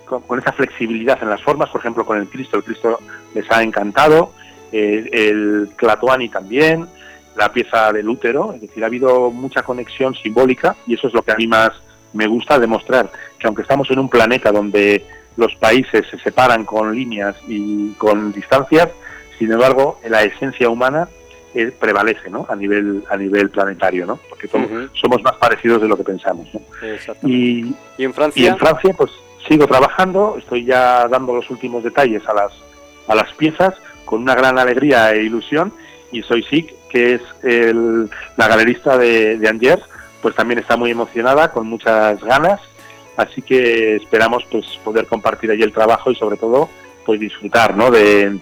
con, 0.05 0.39
esa 0.39 0.53
flexibilidad 0.53 1.19
en 1.21 1.31
las 1.31 1.43
formas, 1.43 1.69
por 1.71 1.81
ejemplo, 1.81 2.07
con 2.07 2.19
el 2.19 2.29
Cristo, 2.29 2.57
el 2.57 2.63
Cristo 2.63 3.01
les 3.35 3.51
ha 3.51 3.61
encantado, 3.61 4.31
eh, 4.71 5.09
el 5.11 5.71
Clatoani 5.75 6.29
también, 6.29 6.87
la 7.35 7.53
pieza 7.53 7.93
del 7.93 8.09
útero, 8.09 8.53
es 8.53 8.61
decir, 8.61 8.85
ha 8.85 8.87
habido 8.87 9.33
mucha 9.33 9.65
conexión 9.65 10.15
simbólica 10.15 10.77
y 10.87 10.95
eso 10.95 11.09
es 11.09 11.13
lo 11.13 11.23
que 11.23 11.33
a 11.33 11.37
mí 11.37 11.49
más 11.49 11.73
me 12.13 12.29
gusta 12.29 12.61
demostrar, 12.61 13.11
que 13.37 13.49
aunque 13.49 13.63
estamos 13.63 13.91
en 13.91 13.99
un 13.99 14.09
planeta 14.09 14.53
donde 14.53 15.05
los 15.37 15.57
países 15.57 16.07
se 16.09 16.19
separan 16.21 16.65
con 16.65 16.95
líneas 16.95 17.35
y 17.49 17.95
con 17.95 18.33
distancias, 18.33 18.91
sin 19.39 19.53
embargo, 19.53 20.01
la 20.09 20.23
esencia 20.23 20.69
humana 20.69 21.09
eh, 21.55 21.73
prevalece 21.79 22.31
¿no? 22.31 22.47
a 22.49 22.57
nivel 22.57 23.05
a 23.09 23.17
nivel 23.17 23.51
planetario, 23.51 24.07
¿no? 24.07 24.19
porque 24.29 24.49
somos 24.49 25.23
más 25.23 25.37
parecidos 25.37 25.83
de 25.83 25.89
lo 25.89 25.97
que 25.97 26.05
pensamos. 26.05 26.49
¿no? 26.53 26.61
Y, 27.23 27.75
¿Y, 27.97 28.05
en 28.05 28.13
Francia? 28.13 28.43
Y 28.43 28.47
en 28.47 28.59
Francia, 28.59 28.95
pues 28.97 29.11
sigo 29.49 29.67
trabajando, 29.67 30.37
estoy 30.39 30.65
ya 30.65 31.07
dando 31.09 31.35
los 31.35 31.49
últimos 31.51 31.85
detalles 31.85 32.27
a 32.27 32.35
las, 32.35 32.53
a 33.07 33.15
las 33.15 33.33
piezas 33.35 33.75
con 34.05 34.23
una 34.23 34.35
gran 34.35 34.59
alegría 34.59 35.13
e 35.13 35.23
ilusión 35.23 35.73
y 36.11 36.23
soy 36.23 36.43
SIC 36.43 36.75
que 36.89 37.15
es 37.15 37.23
la 38.37 38.49
galerista 38.49 38.97
de, 38.97 39.37
de 39.37 39.49
Angers, 39.49 39.83
pues 40.23 40.35
también 40.35 40.61
está 40.61 40.77
muy 40.77 40.93
emocionada, 40.93 41.51
con 41.51 41.67
muchas 41.67 42.23
ganas, 42.23 42.61
así 43.17 43.43
que 43.43 43.97
esperamos 43.97 44.45
pues 44.51 44.65
poder 44.85 45.07
compartir 45.07 45.51
allí 45.51 45.63
el 45.63 45.73
trabajo 45.73 46.11
y 46.11 46.15
sobre 46.15 46.37
todo 46.37 46.69
pues 47.05 47.21
disfrutar 47.21 47.77
¿no? 47.77 47.91
de, 47.91 48.39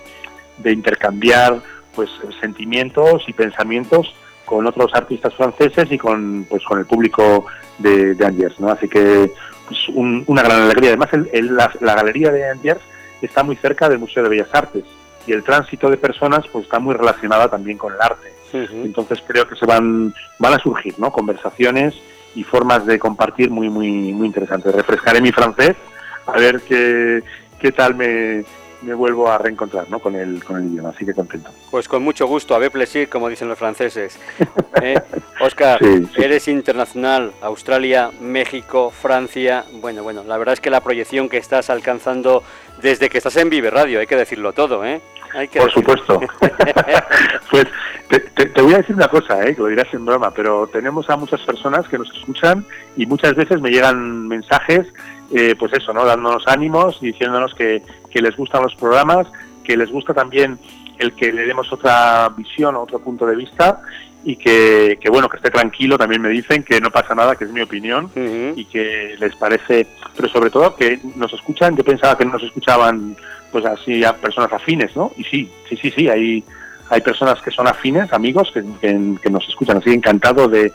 intercambiar 0.64 1.60
pues 1.94 2.10
sentimientos 2.40 3.24
y 3.26 3.32
pensamientos 3.32 4.14
con 4.44 4.66
otros 4.66 4.92
artistas 4.94 5.34
franceses 5.34 5.90
y 5.90 5.98
con 5.98 6.46
pues 6.48 6.62
con 6.64 6.78
el 6.78 6.86
público 6.86 7.46
de, 7.78 8.16
Angers, 8.24 8.58
¿no? 8.60 8.68
Así 8.70 8.88
que 8.88 9.32
pues, 9.66 9.88
una 9.88 10.42
gran 10.42 10.62
alegría. 10.62 10.90
Además, 10.90 11.10
la, 11.32 11.72
la, 11.80 11.94
galería 11.94 12.30
de 12.30 12.50
Angers 12.50 12.80
está 13.20 13.42
muy 13.42 13.56
cerca 13.56 13.88
del 13.88 13.98
Museo 13.98 14.22
de 14.22 14.28
Bellas 14.28 14.48
Artes 14.52 14.84
y 15.26 15.32
el 15.32 15.42
tránsito 15.42 15.88
de 15.90 15.96
personas 15.96 16.46
pues 16.50 16.64
está 16.64 16.78
muy 16.78 16.94
relacionada 16.94 17.48
también 17.48 17.78
con 17.78 17.92
el 17.92 18.00
arte. 18.00 18.32
Entonces 18.52 19.22
creo 19.26 19.48
que 19.48 19.56
se 19.56 19.64
van, 19.64 20.14
van 20.38 20.52
a 20.52 20.58
surgir 20.58 20.98
¿no? 20.98 21.10
conversaciones 21.10 21.94
y 22.34 22.44
formas 22.44 22.84
de 22.84 22.98
compartir 22.98 23.50
muy, 23.50 23.70
muy, 23.70 24.12
muy 24.12 24.26
interesantes. 24.26 24.74
Refrescaré 24.74 25.22
mi 25.22 25.32
francés 25.32 25.76
a 26.26 26.32
ver 26.32 26.60
qué, 26.60 27.22
qué 27.58 27.72
tal 27.72 27.94
me, 27.94 28.44
me 28.82 28.94
vuelvo 28.94 29.30
a 29.30 29.38
reencontrar 29.38 29.88
¿no? 29.90 29.98
con, 29.98 30.14
el, 30.14 30.42
con 30.44 30.56
el 30.56 30.72
idioma, 30.72 30.90
así 30.90 31.04
que 31.04 31.14
contento. 31.14 31.50
Pues 31.70 31.88
con 31.88 32.02
mucho 32.02 32.26
gusto, 32.26 32.54
a 32.54 32.58
ver 32.58 32.70
plaisir, 32.70 33.08
como 33.08 33.28
dicen 33.28 33.48
los 33.48 33.58
franceses. 33.58 34.18
Oscar, 35.40 35.82
¿Eh? 35.84 36.06
eres 36.16 36.48
internacional, 36.48 37.32
Australia, 37.40 38.10
México, 38.20 38.90
Francia. 38.90 39.64
Bueno, 39.80 40.02
bueno, 40.02 40.24
la 40.24 40.36
verdad 40.36 40.54
es 40.54 40.60
que 40.60 40.70
la 40.70 40.80
proyección 40.80 41.28
que 41.28 41.38
estás 41.38 41.70
alcanzando 41.70 42.42
desde 42.80 43.08
que 43.08 43.18
estás 43.18 43.36
en 43.36 43.50
Vive 43.50 43.70
Radio, 43.70 44.00
hay 44.00 44.06
que 44.06 44.16
decirlo 44.16 44.52
todo, 44.52 44.84
¿eh? 44.84 45.00
Por 45.54 45.70
supuesto. 45.72 46.20
pues 47.50 47.66
te, 48.08 48.62
voy 48.62 48.74
a 48.74 48.78
decir 48.78 48.94
una 48.94 49.08
cosa, 49.08 49.42
¿eh? 49.46 49.54
que 49.54 49.62
lo 49.62 49.68
dirás 49.68 49.92
en 49.92 50.04
broma, 50.04 50.30
pero 50.30 50.66
tenemos 50.66 51.08
a 51.08 51.16
muchas 51.16 51.40
personas 51.40 51.88
que 51.88 51.98
nos 51.98 52.14
escuchan 52.14 52.64
y 52.96 53.06
muchas 53.06 53.34
veces 53.34 53.60
me 53.60 53.70
llegan 53.70 54.28
mensajes, 54.28 54.86
eh, 55.34 55.54
pues 55.58 55.72
eso, 55.72 55.92
¿no? 55.94 56.04
Dándonos 56.04 56.46
ánimos 56.46 56.98
y 57.00 57.06
diciéndonos 57.06 57.54
que, 57.54 57.82
les 58.12 58.36
gustan 58.36 58.62
los 58.62 58.74
programas, 58.74 59.26
que 59.64 59.76
les 59.76 59.90
gusta 59.90 60.12
también 60.12 60.58
el 60.98 61.14
que 61.14 61.32
le 61.32 61.46
demos 61.46 61.72
otra 61.72 62.28
visión, 62.36 62.76
otro 62.76 62.98
punto 62.98 63.24
de 63.24 63.36
vista 63.36 63.80
y 64.24 64.36
que, 64.36 64.98
bueno, 65.08 65.28
que 65.28 65.38
esté 65.38 65.50
tranquilo, 65.50 65.96
también 65.98 66.20
me 66.20 66.28
dicen 66.28 66.62
que 66.62 66.80
no 66.80 66.90
pasa 66.90 67.14
nada, 67.14 67.34
que 67.34 67.44
es 67.44 67.50
mi 67.50 67.62
opinión 67.62 68.10
y 68.54 68.66
que 68.66 69.16
les 69.18 69.34
parece, 69.34 69.86
pero 70.14 70.28
sobre 70.28 70.50
todo 70.50 70.76
que 70.76 71.00
nos 71.16 71.32
escuchan, 71.32 71.76
yo 71.76 71.82
pensaba 71.82 72.16
que 72.16 72.24
no 72.24 72.32
nos 72.32 72.42
escuchaban 72.42 73.16
pues 73.50 73.64
así 73.64 74.04
a 74.04 74.14
personas 74.14 74.52
afines, 74.52 74.94
¿no? 74.94 75.12
Y 75.16 75.24
sí, 75.24 75.50
sí, 75.68 75.76
sí, 75.76 75.90
sí, 75.90 76.08
hay, 76.08 76.44
hay 76.90 77.00
personas 77.00 77.40
que 77.40 77.50
son 77.50 77.66
afines, 77.66 78.12
amigos, 78.12 78.52
que, 78.52 78.62
que 78.80 79.30
nos 79.30 79.48
escuchan, 79.48 79.78
así 79.78 79.90
encantado 79.90 80.46
de, 80.46 80.72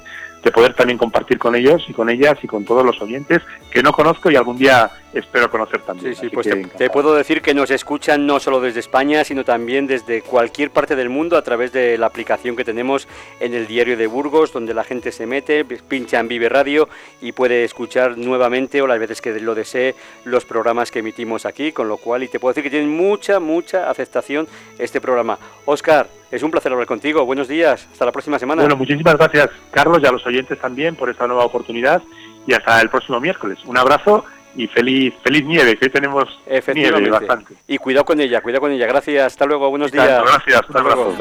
de 0.47 0.51
poder 0.53 0.73
también 0.73 0.97
compartir 0.97 1.37
con 1.37 1.55
ellos 1.55 1.83
y 1.89 1.93
con 1.93 2.09
ellas 2.09 2.37
y 2.41 2.47
con 2.47 2.63
todos 2.63 2.85
los 2.85 3.01
oyentes 3.01 3.41
que 3.69 3.83
no 3.83 3.91
conozco 3.91 4.31
y 4.31 4.37
algún 4.37 4.57
día 4.57 4.89
espero 5.19 5.49
conocer 5.49 5.81
también. 5.81 6.15
Sí, 6.15 6.21
sí, 6.21 6.29
pues 6.29 6.47
te, 6.77 6.89
puedo 6.89 7.15
decir 7.15 7.41
que 7.41 7.53
nos 7.53 7.71
escuchan 7.71 8.25
no 8.25 8.39
solo 8.39 8.61
desde 8.61 8.79
España, 8.79 9.23
sino 9.23 9.43
también 9.43 9.87
desde 9.87 10.21
cualquier 10.21 10.71
parte 10.71 10.95
del 10.95 11.09
mundo 11.09 11.37
a 11.37 11.41
través 11.41 11.71
de 11.71 11.97
la 11.97 12.07
aplicación 12.07 12.55
que 12.55 12.63
tenemos 12.63 13.07
en 13.39 13.53
el 13.53 13.67
diario 13.67 13.97
de 13.97 14.07
Burgos, 14.07 14.53
donde 14.53 14.73
la 14.73 14.83
gente 14.83 15.11
se 15.11 15.25
mete, 15.25 15.65
pincha 15.65 16.19
en 16.19 16.27
Vive 16.27 16.49
Radio 16.49 16.89
y 17.21 17.31
puede 17.31 17.63
escuchar 17.63 18.17
nuevamente 18.17 18.81
o 18.81 18.87
las 18.87 18.99
veces 18.99 19.21
que 19.21 19.39
lo 19.39 19.55
desee 19.55 19.95
los 20.25 20.45
programas 20.45 20.91
que 20.91 20.99
emitimos 20.99 21.45
aquí, 21.45 21.71
con 21.71 21.87
lo 21.87 21.97
cual, 21.97 22.23
y 22.23 22.27
te 22.27 22.39
puedo 22.39 22.51
decir 22.51 22.63
que 22.63 22.69
tienen 22.69 22.89
mucha, 22.89 23.39
mucha 23.39 23.89
aceptación 23.89 24.47
este 24.77 25.01
programa. 25.01 25.37
Oscar, 25.65 26.07
es 26.29 26.43
un 26.43 26.51
placer 26.51 26.71
hablar 26.71 26.87
contigo. 26.87 27.25
Buenos 27.25 27.47
días. 27.47 27.87
Hasta 27.91 28.05
la 28.05 28.11
próxima 28.11 28.37
semana. 28.37 28.61
Bueno, 28.61 28.75
muchísimas 28.75 29.17
gracias, 29.17 29.49
Carlos, 29.71 29.99
y 30.03 30.05
a 30.05 30.11
los 30.11 30.25
oyentes 30.25 30.59
también 30.59 30.95
por 30.95 31.09
esta 31.09 31.25
nueva 31.27 31.45
oportunidad. 31.45 32.01
Y 32.45 32.53
hasta 32.53 32.81
el 32.81 32.89
próximo 32.89 33.19
miércoles. 33.19 33.59
Un 33.65 33.77
abrazo 33.77 34.23
y 34.57 34.67
feliz 34.67 35.13
feliz 35.23 35.45
nieve, 35.45 35.77
que 35.77 35.85
hoy 35.85 35.91
tenemos 35.91 36.39
nieve 36.73 37.09
bastante. 37.09 37.53
Y 37.67 37.77
cuidado 37.77 38.05
con 38.05 38.19
ella, 38.19 38.41
cuidado 38.41 38.61
con 38.61 38.71
ella. 38.71 38.87
Gracias, 38.87 39.25
hasta 39.27 39.45
luego, 39.45 39.69
buenos 39.69 39.91
días. 39.91 40.23
Gracias, 40.23 40.61
hasta, 40.61 40.81
luego. 40.81 41.15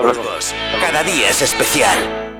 Cada 0.80 1.02
día 1.02 1.28
es 1.28 1.42
especial. 1.42 2.35